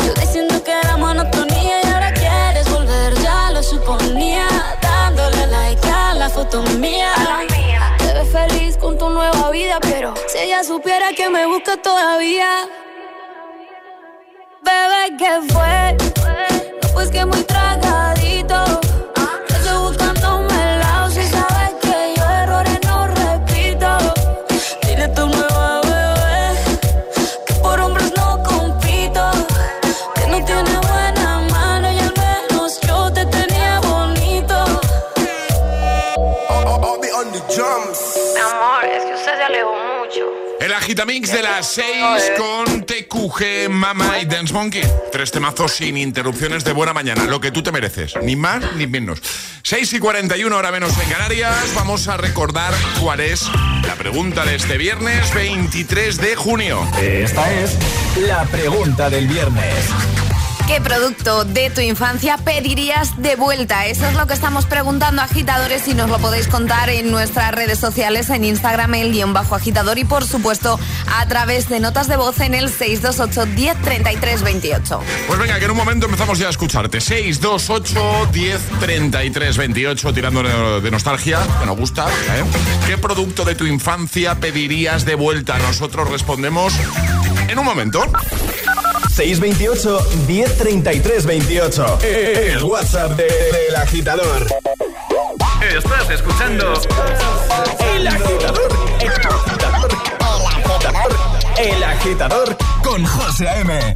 yo 0.04 0.12
diciendo 0.14 0.62
que 0.62 0.72
era 0.72 0.96
monotonía 0.96 1.82
y 1.82 1.86
ahora 1.88 2.12
quieres 2.12 2.70
volver, 2.70 3.14
ya 3.22 3.50
lo 3.52 3.62
suponía, 3.62 4.46
dándole 4.82 5.46
like 5.46 5.90
a 5.90 6.14
la 6.14 6.28
foto 6.28 6.62
mía. 6.78 7.19
Supiera 10.64 11.12
que 11.12 11.28
me 11.28 11.46
busca 11.46 11.76
todavía. 11.76 12.68
Bebé, 14.62 15.16
¿qué 15.18 15.52
fue? 15.52 15.96
No, 16.82 16.88
pues 16.92 17.10
que 17.10 17.24
muy 17.24 17.42
tragadito. 17.44 18.19
Agitamix 40.90 41.30
de 41.30 41.42
las 41.42 41.68
6 41.68 41.86
con 42.36 42.84
TQG, 42.84 43.70
Mama 43.70 44.18
y 44.18 44.24
Dance 44.24 44.52
Monkey. 44.52 44.82
Tres 45.12 45.30
temazos 45.30 45.70
sin 45.70 45.96
interrupciones 45.96 46.64
de 46.64 46.72
buena 46.72 46.92
mañana. 46.92 47.26
Lo 47.26 47.40
que 47.40 47.52
tú 47.52 47.62
te 47.62 47.70
mereces. 47.70 48.14
Ni 48.24 48.34
más 48.34 48.74
ni 48.74 48.88
menos. 48.88 49.22
6 49.62 49.92
y 49.92 49.98
41 50.00 50.56
hora 50.56 50.72
menos 50.72 50.92
en 50.98 51.08
Canarias. 51.08 51.54
Vamos 51.76 52.08
a 52.08 52.16
recordar 52.16 52.74
cuál 53.00 53.20
es 53.20 53.48
la 53.86 53.94
pregunta 53.94 54.44
de 54.44 54.56
este 54.56 54.78
viernes 54.78 55.32
23 55.32 56.16
de 56.16 56.34
junio. 56.34 56.84
Esta 57.00 57.52
es 57.52 57.78
la 58.26 58.44
pregunta 58.46 59.08
del 59.10 59.28
viernes. 59.28 60.29
¿Qué 60.70 60.80
producto 60.80 61.44
de 61.44 61.68
tu 61.70 61.80
infancia 61.80 62.38
pedirías 62.38 63.20
de 63.20 63.34
vuelta? 63.34 63.86
Eso 63.86 64.06
es 64.06 64.14
lo 64.14 64.28
que 64.28 64.34
estamos 64.34 64.66
preguntando 64.66 65.20
agitadores 65.20 65.88
y 65.88 65.94
nos 65.94 66.08
lo 66.08 66.20
podéis 66.20 66.46
contar 66.46 66.90
en 66.90 67.10
nuestras 67.10 67.50
redes 67.50 67.80
sociales, 67.80 68.30
en 68.30 68.44
Instagram, 68.44 68.94
el 68.94 69.10
guion 69.10 69.32
bajo 69.32 69.56
agitador 69.56 69.98
y 69.98 70.04
por 70.04 70.24
supuesto 70.24 70.78
a 71.12 71.26
través 71.26 71.68
de 71.68 71.80
notas 71.80 72.06
de 72.06 72.14
voz 72.14 72.38
en 72.38 72.54
el 72.54 72.68
628 72.68 73.46
10 73.56 73.82
33 73.82 74.42
28. 74.44 75.00
Pues 75.26 75.40
venga, 75.40 75.58
que 75.58 75.64
en 75.64 75.72
un 75.72 75.76
momento 75.76 76.06
empezamos 76.06 76.38
ya 76.38 76.46
a 76.46 76.50
escucharte. 76.50 77.00
628 77.00 78.28
10 78.32 78.60
33 78.78 79.56
28, 79.56 80.14
tirando 80.14 80.44
de 80.44 80.80
de 80.80 80.90
nostalgia, 80.92 81.40
que 81.58 81.66
nos 81.66 81.76
gusta. 81.76 82.06
¿eh? 82.06 82.44
¿Qué 82.86 82.96
producto 82.96 83.44
de 83.44 83.56
tu 83.56 83.66
infancia 83.66 84.36
pedirías 84.36 85.04
de 85.04 85.16
vuelta? 85.16 85.58
Nosotros 85.58 86.08
respondemos 86.08 86.74
en 87.48 87.58
un 87.58 87.64
momento. 87.64 88.04
628 89.14 90.00
1033 90.26 91.26
28. 91.26 91.98
El 92.02 92.62
WhatsApp 92.64 93.12
de- 93.16 93.24
del 93.24 93.76
agitador. 93.76 94.46
Estás 95.76 96.10
escuchando 96.10 96.72
El 97.94 98.06
agitador. 98.08 98.70
El 99.00 99.08
agitador. 99.26 99.90
El 101.58 101.84
agitador 101.84 102.56
con 102.82 103.04
José 103.04 103.48
A.M. 103.48 103.94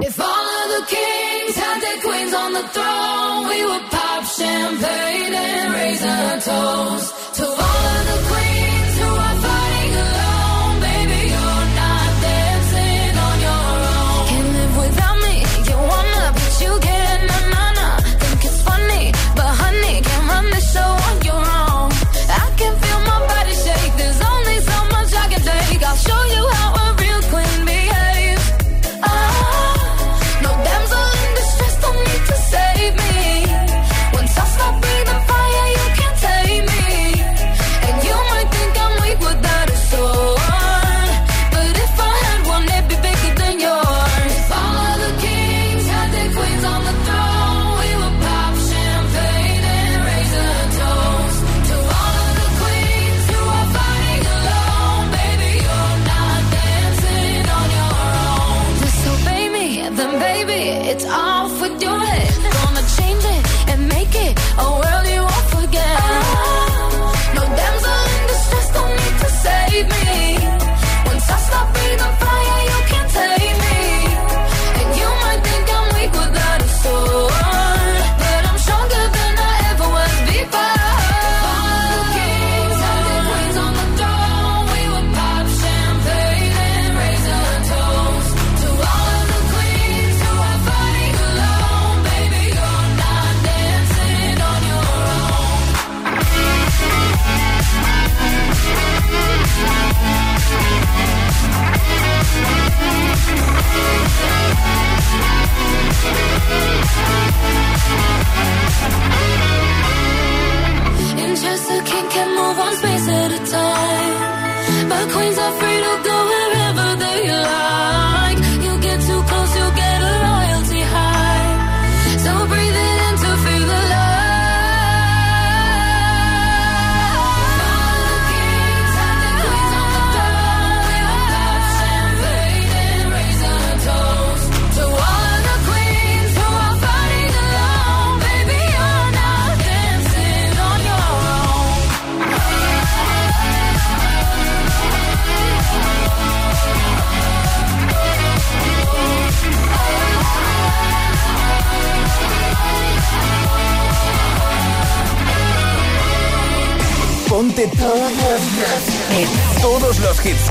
If 0.00 0.18
all 0.18 0.26
of 0.26 0.68
the 0.78 0.86
kings 0.88 1.56
had 1.56 1.80
their 1.80 2.00
queens 2.02 2.34
on 2.34 2.52
the 2.52 2.62
throne, 2.72 3.48
we 3.48 3.64
would 3.64 3.90
pop 3.90 4.24
champagne 4.24 5.34
and 5.34 5.72
raise 5.74 6.02
our 6.04 6.40
toast. 6.40 7.14
To 7.36 7.44
all 7.44 7.52
of 7.52 8.06
the 8.06 8.18
queens 8.28 8.45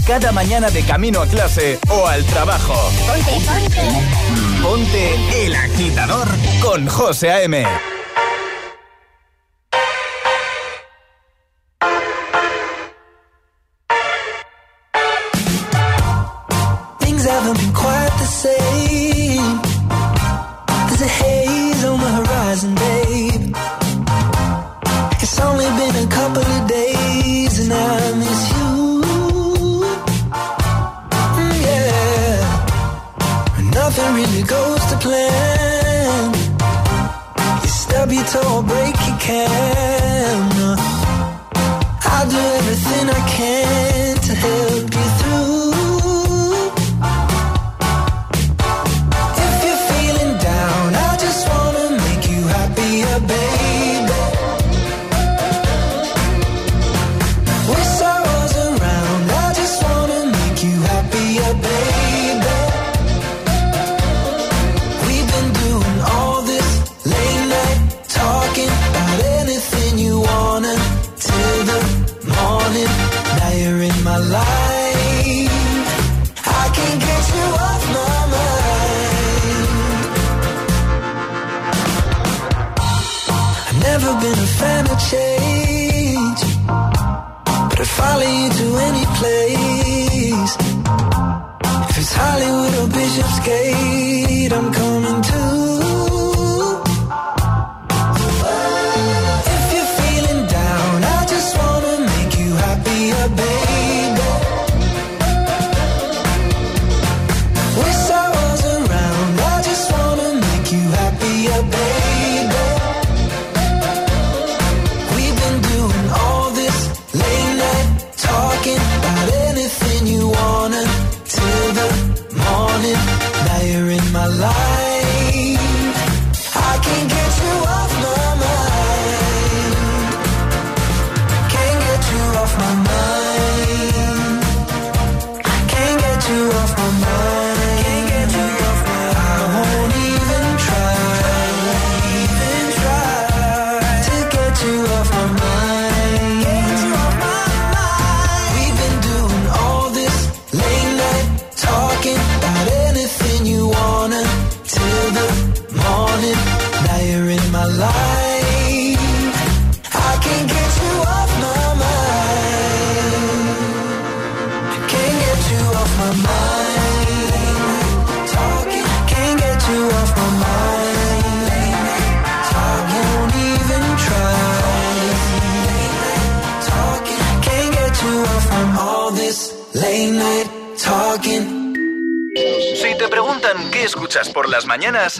cada 0.05 0.31
mañana 0.31 0.69
de 0.69 0.83
camino 0.83 1.21
a 1.21 1.27
clase 1.27 1.79
o 1.89 2.07
al 2.07 2.23
trabajo. 2.25 2.75
Ponte, 3.07 4.61
ponte. 4.61 5.45
El 5.45 5.55
agitador 5.55 6.27
con 6.61 6.87
José 6.87 7.31
A.M. 7.31 7.65
care. 39.25 39.84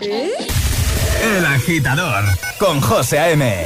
¿Eh? 0.02 0.32
El 1.38 1.46
agitador 1.46 2.24
con 2.58 2.82
José 2.82 3.20
A.M. 3.20 3.66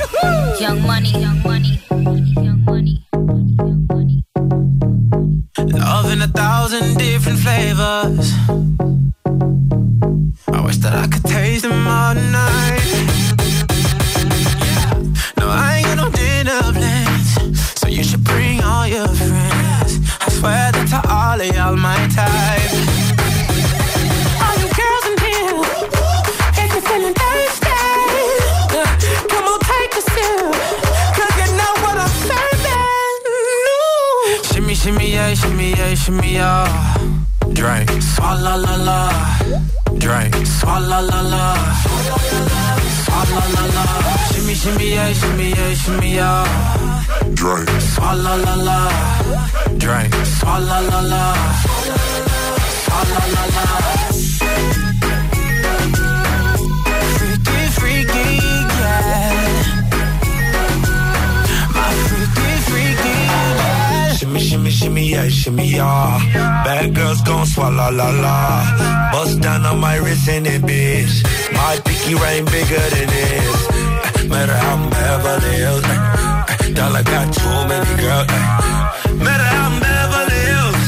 Young 0.59 0.82
money, 0.82 1.13
young 1.13 1.41
money, 1.43 1.80
young 2.36 2.61
money. 2.65 3.09
shimmy 64.80 65.09
yeah, 65.09 65.27
shimmy 65.27 65.67
yeah. 65.67 66.63
Bad 66.63 66.95
girls 66.95 67.21
gon' 67.21 67.45
swallow 67.45 67.91
la 67.91 68.09
la. 68.23 69.11
Bust 69.11 69.41
down 69.41 69.65
on 69.65 69.80
my 69.80 69.97
wrist 69.97 70.30
and 70.30 70.47
it, 70.47 70.61
bitch. 70.61 71.15
My 71.51 71.75
pinky 71.86 72.13
ring 72.15 72.45
bigger 72.45 72.86
than 72.95 73.07
this. 73.15 73.57
Eh, 73.69 74.27
matter 74.32 74.57
how 74.63 74.75
I'm 74.75 74.89
Beverly 74.89 75.55
Hills. 75.63 75.84
Eh, 75.84 75.99
eh. 76.51 76.73
Dollar 76.77 77.03
got 77.03 77.27
too 77.39 77.57
many 77.71 77.93
girls. 78.03 78.27
Matter 79.25 79.49
how 79.53 79.69
I'm 79.69 79.75
Beverly 79.86 80.41
Hills. 80.49 80.88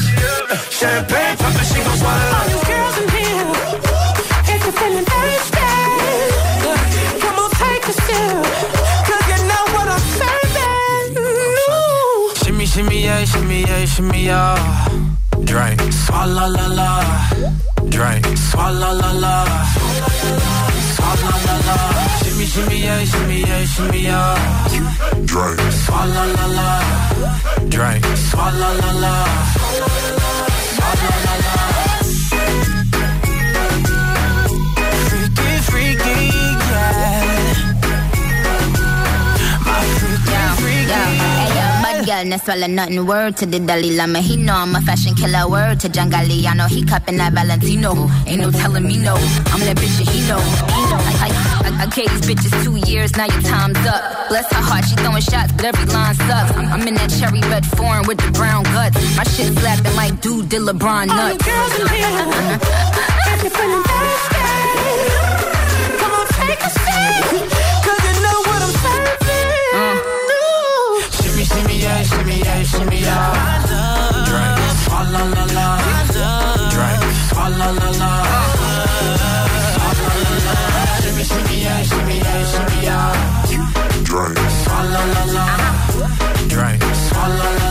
Champagne 0.78 1.36
poppin', 1.36 1.66
she 1.70 1.78
gon' 1.84 1.98
swallow 1.98 2.30
la 2.32 2.61
shimmy, 13.02 13.04
yeah, 13.04 13.24
shimmy, 13.24 13.60
yeah, 13.62 13.84
shimmy, 13.84 14.24
yeah. 14.24 14.88
Drink. 15.44 15.80
Swalla 15.90 16.46
la 16.56 16.66
la. 16.78 16.88
Drink. 17.88 18.24
Swalla 18.36 18.92
la 19.00 19.12
la. 19.12 19.44
Swalla 20.94 21.32
la 21.46 21.54
la. 21.66 21.76
Shimmy, 22.22 22.46
shimmy, 22.46 22.78
yeah, 22.82 23.04
shimmy, 23.04 23.40
yeah, 23.40 23.64
shimmy, 23.64 24.02
yeah. 24.02 24.68
Drink. 25.24 25.58
Swalla 25.82 26.24
la 26.36 26.46
la. 26.58 26.68
Drink. 27.68 28.04
Swalla 28.30 28.70
la 28.80 28.90
la. 29.02 29.14
Swalla 30.76 31.10
la 31.24 31.34
la. 31.44 32.01
No 42.24 42.36
swallow 42.36 42.66
nothing. 42.68 43.04
Word 43.06 43.36
to 43.38 43.46
the 43.46 43.58
Dalai 43.58 43.96
Lama. 43.96 44.20
He 44.20 44.36
know 44.36 44.54
I'm 44.54 44.74
a 44.76 44.80
fashion 44.80 45.14
killer. 45.14 45.48
Word 45.48 45.80
to 45.80 45.88
John 45.88 46.10
Galliano. 46.10 46.68
He 46.68 46.84
cupping 46.84 47.16
that 47.16 47.32
Valentino. 47.32 48.08
Ain't 48.26 48.40
no 48.42 48.50
telling 48.50 48.86
me 48.86 48.96
no. 48.96 49.14
I'm 49.50 49.60
that 49.66 49.76
bitch 49.76 49.98
that 49.98 50.08
he 50.08 50.20
know. 50.28 50.38
I, 50.38 51.26
I, 51.26 51.28
I, 51.66 51.82
I 51.82 51.86
gave 51.86 52.08
these 52.10 52.26
bitches 52.30 52.52
two 52.64 52.76
years. 52.90 53.16
Now 53.16 53.26
your 53.26 53.42
time's 53.42 53.76
up. 53.86 54.28
Bless 54.28 54.46
her 54.52 54.62
heart, 54.62 54.84
she 54.84 54.94
throwing 54.96 55.20
shots, 55.22 55.52
but 55.52 55.64
every 55.64 55.84
line 55.92 56.14
sucks. 56.14 56.56
I'm, 56.56 56.66
I'm 56.72 56.86
in 56.88 56.94
that 56.94 57.10
cherry 57.10 57.40
red 57.50 57.66
foreign 57.66 58.06
with 58.06 58.18
the 58.18 58.30
brown 58.32 58.62
guts. 58.64 58.96
My 59.16 59.24
shit 59.24 59.52
slapping 59.58 59.94
like 59.96 60.20
dude 60.20 60.48
did 60.48 60.62
LeBron 60.62 61.08
nuts. 61.08 61.20
All 61.20 61.28
the 61.36 61.42
girls 61.42 61.74
in 61.80 61.88
here, 61.90 62.06
if 63.34 63.42
you're 63.42 63.50
feeling 63.50 63.82
thirsty, 63.82 64.46
come 65.98 66.12
on, 66.12 66.26
take 66.38 66.60
a 66.62 66.70
seat, 66.70 67.61
yeah, 71.92 72.02
shimmy, 72.02 72.38
yeah, 72.38 72.62
shimmy, 72.62 72.98
yeah. 73.00 73.62
Drink. 74.28 74.58
Swalla 74.84 75.22
la 75.34 75.44
la. 75.56 75.66
Drink. 76.74 77.02
Swalla 77.28 77.68
la 77.80 77.88
la. 78.00 78.12
La 79.12 79.28
la. 80.46 80.58
Shimmy, 81.02 81.24
shimmy, 81.24 81.56
yeah, 81.62 81.82
shimmy, 81.90 82.16
yeah, 82.18 82.40
shimmy, 82.52 82.78
yeah. 82.88 83.12
Drink. 84.08 84.38
Swalla 84.62 85.02
la 85.14 85.22
la. 85.36 85.46
Drink. 86.48 86.82
Swalla 87.06 87.44
la 87.44 87.56
la. 87.58 87.61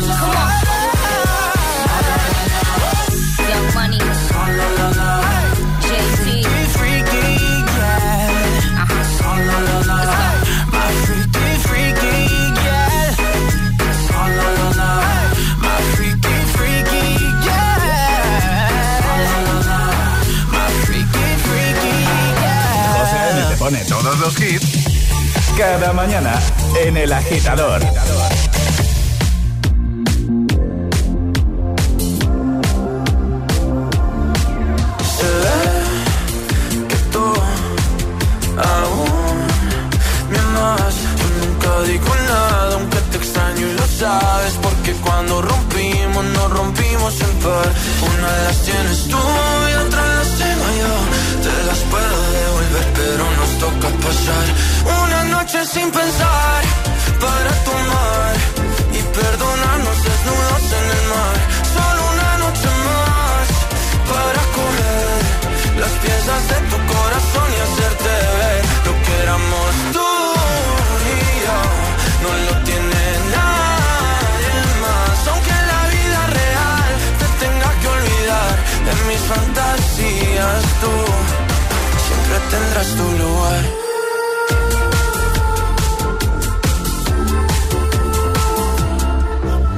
Cada 25.62 25.93
mañana 25.93 26.39
en 26.84 26.97
El 26.97 27.14
Agitador. 27.14 27.84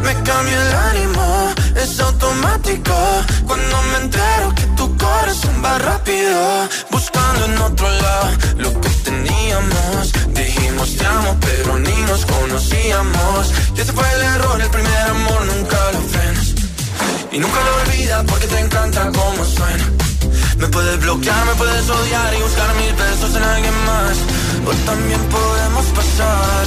Me 0.04 0.14
cambia 0.24 0.62
el 0.62 0.76
ánimo, 0.76 1.54
es 1.76 2.00
automático. 2.00 2.94
Cuando 3.46 3.82
me 3.92 3.98
entero 4.06 4.56
que 4.56 4.66
tu 4.78 4.96
corazón 4.96 5.62
va 5.66 5.80
rápido, 5.80 6.70
buscando 6.92 7.44
en 7.44 7.58
otro 7.58 7.90
lado 7.90 8.30
lo 8.60 8.80
que 8.80 8.90
teníamos. 9.04 10.14
Dijimos 10.30 10.96
te 10.96 11.06
amo, 11.06 11.36
pero 11.42 11.80
ni 11.80 11.96
nos 12.04 12.26
conocíamos. 12.26 13.54
Y 13.76 13.82
ese 13.82 13.92
fue 13.92 14.06
el 14.16 14.22
error, 14.22 14.62
el 14.62 14.70
primer 14.70 15.10
amor 15.10 15.46
nunca 15.46 15.92
lo 15.92 16.00
frenas. 16.04 16.54
Y 17.34 17.38
nunca 17.38 17.60
lo 17.66 17.76
olvidas 17.82 18.24
porque 18.30 18.48
te 18.48 18.60
encanta 18.60 19.12
cómo 19.12 19.44
suena. 19.44 20.13
Me 20.64 20.70
puedes 20.70 20.98
bloquear, 21.02 21.46
me 21.46 21.56
puedes 21.56 21.90
odiar 21.90 22.34
y 22.36 22.42
buscar 22.42 22.74
mil 22.76 22.94
besos 22.94 23.36
en 23.36 23.44
alguien 23.44 23.74
más. 23.86 24.18
O 24.66 24.72
también 24.86 25.20
podemos 25.28 25.86
pasar 25.88 26.66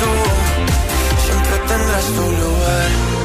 tú 0.00 0.10
siempre 1.24 1.58
tendrás 1.66 2.06
tu 2.06 2.22
lugar. 2.22 3.17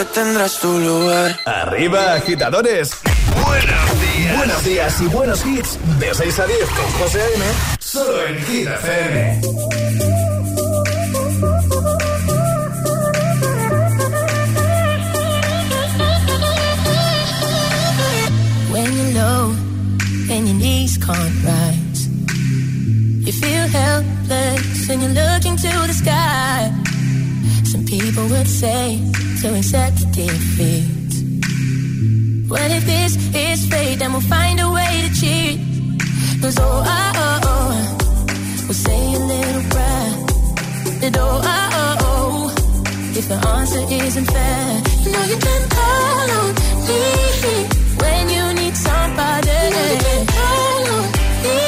Siempre 0.00 0.22
tendrás 0.22 0.58
tu 0.58 0.78
lugar. 0.78 1.38
Arriba, 1.44 2.14
agitadores. 2.14 2.92
Buenos 3.44 4.00
días. 4.00 4.36
Buenos 4.36 4.64
días 4.64 5.00
y 5.00 5.06
buenos 5.06 5.46
hits. 5.46 5.78
De 5.98 6.14
6 6.14 6.38
a 6.38 6.46
10 6.46 6.58
con 6.70 6.92
José 6.92 7.20
A.M. 7.20 7.44
Solo 7.78 8.26
en 8.26 8.38
Hit 8.46 8.68
FM. 8.68 9.40
When 18.70 18.96
you're 18.96 19.12
low 19.14 19.54
and 20.30 20.48
your 20.48 20.56
knees 20.58 20.98
can't 20.98 21.44
rise, 21.44 22.08
you 23.26 23.32
feel 23.32 23.66
helpless 23.68 24.88
and 24.88 25.02
you're 25.02 25.12
looking 25.12 25.56
to 25.56 25.86
the 25.86 25.92
sky. 25.92 26.72
Some 27.64 27.84
people 27.84 28.26
would 28.28 28.48
say 28.48 29.09
to 29.40 29.56
accept 29.56 29.96
defeat. 30.12 31.12
What 32.46 32.70
if 32.70 32.84
this 32.84 33.16
is 33.34 33.66
fate? 33.70 33.98
Then 33.98 34.12
we'll 34.12 34.20
find 34.20 34.60
a 34.60 34.68
way 34.68 34.92
to 35.04 35.10
cheat. 35.20 35.58
Cause 36.42 36.58
oh, 36.60 36.84
oh, 36.84 37.12
oh, 37.24 37.40
oh, 37.44 37.96
we'll 38.66 38.74
say 38.74 39.14
a 39.14 39.18
little 39.18 39.64
prayer. 39.72 40.10
That 41.00 41.16
oh, 41.16 41.40
oh, 41.42 41.80
oh, 41.80 41.96
oh, 42.02 42.52
if 43.18 43.28
the 43.28 43.38
answer 43.56 43.82
isn't 44.04 44.26
fair, 44.26 44.82
you 45.04 45.12
know 45.12 45.24
you 45.32 45.38
can 45.46 45.62
call 45.76 46.30
on 46.40 46.52
me 46.88 47.02
when 48.02 48.22
you 48.36 48.44
need 48.60 48.76
somebody. 48.76 49.48
You 49.48 49.70
know 49.74 49.86
you 49.94 50.00
can 50.08 50.26
call 50.36 50.84
on 50.96 51.06
me 51.44 51.58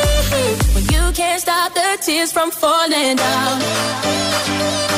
when 0.75 0.85
you 0.95 1.13
can't 1.13 1.41
stop 1.41 1.73
the 1.73 1.99
tears 2.05 2.33
from 2.33 2.51
falling 2.51 3.17
down. 3.17 4.92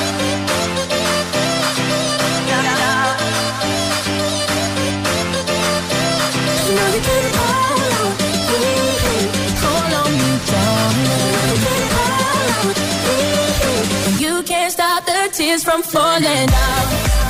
From 15.64 15.82
falling 15.82 16.46
down. 16.46 17.24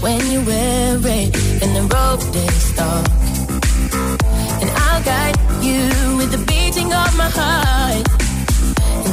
when 0.00 0.30
you 0.32 0.42
wear 0.42 0.96
it 0.96 1.36
and 1.62 1.76
the 1.76 1.82
road 1.94 2.20
is 2.34 2.72
dark. 2.74 3.06
And 4.60 4.70
I'll 4.70 5.02
guide 5.04 5.36
you 5.62 6.16
with 6.16 6.32
the 6.32 6.42
beating 6.48 6.92
of 6.92 7.16
my 7.16 7.28
heart. 7.28 7.79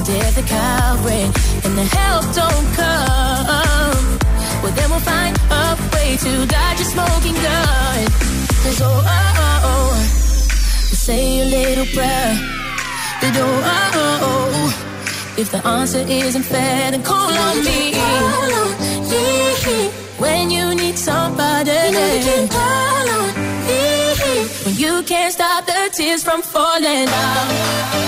If 0.09 0.35
the 0.35 0.41
cowbreak 0.41 1.65
and 1.65 1.77
the 1.77 1.83
help 1.83 2.23
don't 2.33 2.67
come, 2.79 4.19
well 4.63 4.71
then 4.71 4.89
we'll 4.89 5.01
find 5.01 5.35
a 5.51 5.75
way 5.93 6.15
to 6.15 6.45
dodge 6.45 6.79
a 6.79 6.85
smoking 6.85 7.35
gun. 7.35 8.05
Cause 8.63 8.81
oh, 8.83 8.87
uh, 8.87 9.03
uh, 9.03 9.61
oh, 9.63 9.67
oh, 9.67 9.91
oh 9.91 10.95
say 10.95 11.41
a 11.41 11.45
little 11.45 11.85
prayer. 11.87 12.33
The 13.19 13.31
door, 13.37 13.59
oh, 13.75 13.91
oh, 13.93 14.29
oh. 14.29 14.71
If 15.37 15.51
the 15.51 15.67
answer 15.67 16.05
isn't 16.07 16.43
fair, 16.43 16.91
then 16.91 17.03
call 17.03 17.33
on 17.47 17.65
me. 17.65 17.91
Call 17.91 18.53
on 18.63 18.71
me 19.11 19.89
when 20.19 20.49
you 20.49 20.73
need 20.73 20.97
somebody. 20.97 21.71
You 21.71 21.91
know 21.91 22.13
you 22.13 22.23
can 22.23 22.47
call 22.47 23.09
on 23.19 23.27
me 23.67 24.47
when 24.63 24.75
you 24.75 25.03
can't 25.03 25.33
stop 25.33 25.65
the 25.65 25.89
tears 25.91 26.23
from 26.23 26.41
falling 26.41 27.07
down. 27.07 28.07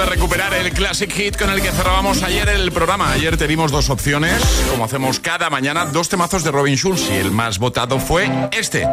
de 0.00 0.06
recuperar 0.06 0.54
el 0.54 0.72
Classic 0.72 1.12
Hit 1.12 1.36
con 1.36 1.50
el 1.50 1.60
que 1.60 1.70
cerrábamos 1.72 2.22
ayer 2.22 2.48
el 2.48 2.72
programa. 2.72 3.12
Ayer 3.12 3.36
te 3.36 3.46
dimos 3.46 3.70
dos 3.70 3.90
opciones, 3.90 4.40
como 4.70 4.84
hacemos 4.84 5.20
cada 5.20 5.50
mañana, 5.50 5.84
dos 5.86 6.08
temazos 6.08 6.42
de 6.42 6.50
Robin 6.50 6.76
Schulz 6.76 7.10
y 7.10 7.16
el 7.16 7.30
más 7.30 7.58
votado 7.58 7.98
fue 7.98 8.30
este. 8.52 8.88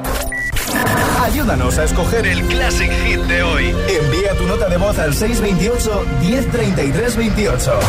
Ayúdanos 1.23 1.77
a 1.77 1.85
escoger 1.85 2.27
el 2.27 2.41
Classic 2.47 2.91
Hit 3.05 3.21
de 3.21 3.41
hoy. 3.41 3.75
Envía 3.87 4.33
tu 4.37 4.45
nota 4.45 4.67
de 4.67 4.75
voz 4.77 4.99
al 4.99 5.13
628 5.13 6.05
1033 6.21 7.15
28. 7.15 7.79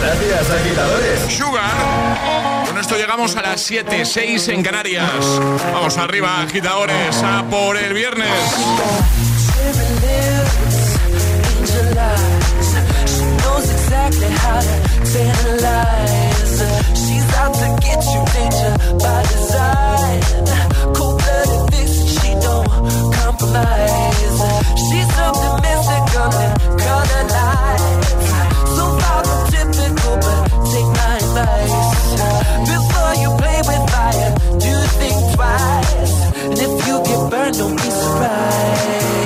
Gracias, 0.00 0.50
agitadores. 0.50 1.20
Sugar. 1.36 2.66
Con 2.68 2.78
esto 2.78 2.96
llegamos 2.96 3.34
a 3.36 3.42
las 3.42 3.60
7, 3.62 4.04
6 4.04 4.48
en 4.48 4.62
Canarias. 4.62 5.24
Vamos 5.72 5.98
arriba, 5.98 6.42
agitadores, 6.42 7.16
a 7.22 7.44
por 7.50 7.76
el 7.76 7.94
viernes. 7.94 8.28
Knows 13.64 13.72
exactly 13.72 14.28
how 14.28 14.60
to 14.60 14.76
tantalize. 15.12 16.56
She's 17.02 17.34
out 17.34 17.54
to 17.54 17.68
get 17.80 18.00
you, 18.12 18.20
danger 18.34 18.72
by 18.98 19.22
design. 19.22 20.20
Cold 20.94 21.18
blooded 21.18 21.70
vixen, 21.70 22.06
she 22.06 22.30
don't 22.44 22.68
compromise. 23.12 24.38
She's 24.84 25.08
something 25.14 25.56
mystical 25.64 26.30
and 26.44 26.54
color 26.80 27.24
lights. 27.36 28.28
So 28.76 28.84
far 29.00 29.20
from 29.24 29.42
typical, 29.52 30.14
but 30.24 30.40
take 30.72 30.90
my 30.98 31.16
advice. 31.24 31.90
Before 32.70 33.14
you 33.22 33.30
play 33.40 33.60
with 33.68 33.84
fire, 33.90 34.30
do 34.64 34.74
think 35.00 35.18
twice. 35.34 36.14
And 36.44 36.58
if 36.58 36.86
you 36.86 36.96
get 37.04 37.30
burned, 37.30 37.56
don't 37.58 37.76
be 37.76 37.90
surprised. 37.90 39.23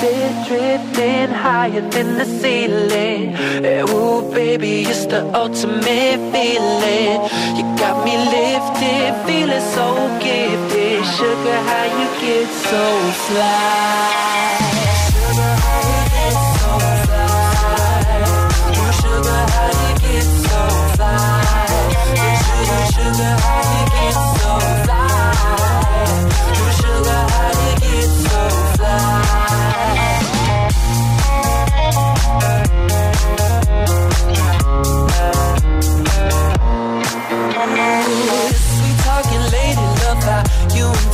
Lifted, 0.00 0.46
drifting 0.48 1.28
higher 1.28 1.82
than 1.90 2.16
the 2.16 2.24
ceiling. 2.24 3.32
Hey, 3.32 3.82
ooh, 3.82 4.22
baby, 4.32 4.84
it's 4.84 5.04
the 5.04 5.22
ultimate 5.34 6.20
feeling. 6.32 7.20
You 7.56 7.64
got 7.76 8.02
me 8.06 8.16
lifted, 8.16 9.12
feeling 9.26 9.60
so 9.74 9.86
gifted. 10.22 11.04
Sugar, 11.04 11.60
how 11.68 11.84
you 12.00 12.08
get 12.22 12.48
so 12.48 13.12
fly? 13.26 14.99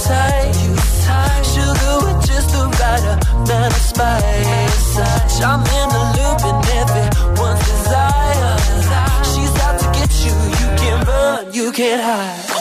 Tight. 0.08 0.54
Sugar 1.52 1.98
just 2.28 2.50
of 3.66 3.82
spice. 3.90 4.86
I'm 5.42 5.62
in 5.78 5.88
the 5.96 6.04
loop 6.16 6.40
and. 7.90 8.56
She's 9.30 9.54
out 9.66 9.76
to 9.82 9.86
get 9.98 10.10
you, 10.24 10.34
you 10.60 10.68
can't 10.80 11.02
run, 11.06 11.52
you 11.52 11.72
can't 11.72 12.02
hide. 12.02 12.56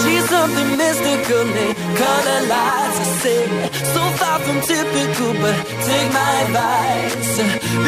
She's 0.00 0.24
something 0.28 0.76
mystical, 0.76 1.44
so 3.94 4.02
far 4.18 4.38
from 4.40 4.60
typical, 4.60 5.32
but 5.42 5.56
take 5.88 6.08
my 6.12 6.32
advice. 6.44 7.36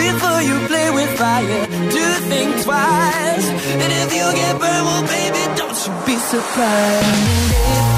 Before 0.04 0.40
you 0.48 0.56
play 0.66 0.90
with 0.90 1.10
fire, 1.18 1.66
do 1.94 2.04
think 2.30 2.50
twice. 2.64 3.48
And 3.82 3.90
if 4.02 4.08
you 4.16 4.26
get 4.40 4.58
burned, 4.58 4.84
well, 4.88 5.02
baby, 5.06 5.42
don't 5.56 5.78
you 5.86 5.92
be 6.06 6.16
surprised. 6.16 7.97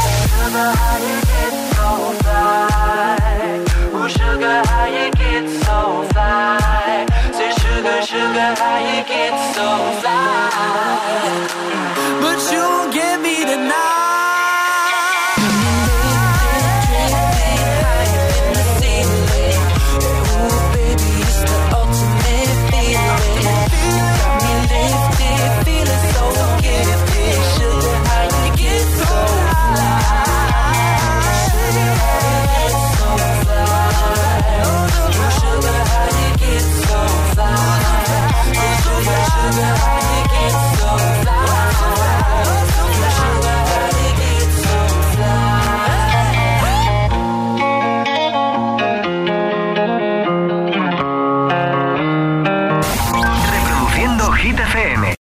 sugar, 0.41 0.71
how 0.81 0.97
you 0.97 1.21
get 1.31 1.53
so 1.75 1.89
fly? 2.23 3.63
Ooh, 3.93 4.09
sugar, 4.09 4.61
how 4.65 4.85
you 4.85 5.11
get 5.11 5.47
so 5.65 6.03
fly? 6.11 7.05
Say, 7.31 7.51
sugar, 7.61 8.01
sugar, 8.01 8.55
how 8.61 8.79
you 8.79 9.03
get 9.05 9.33
so 9.55 9.67
fly? 10.01 10.90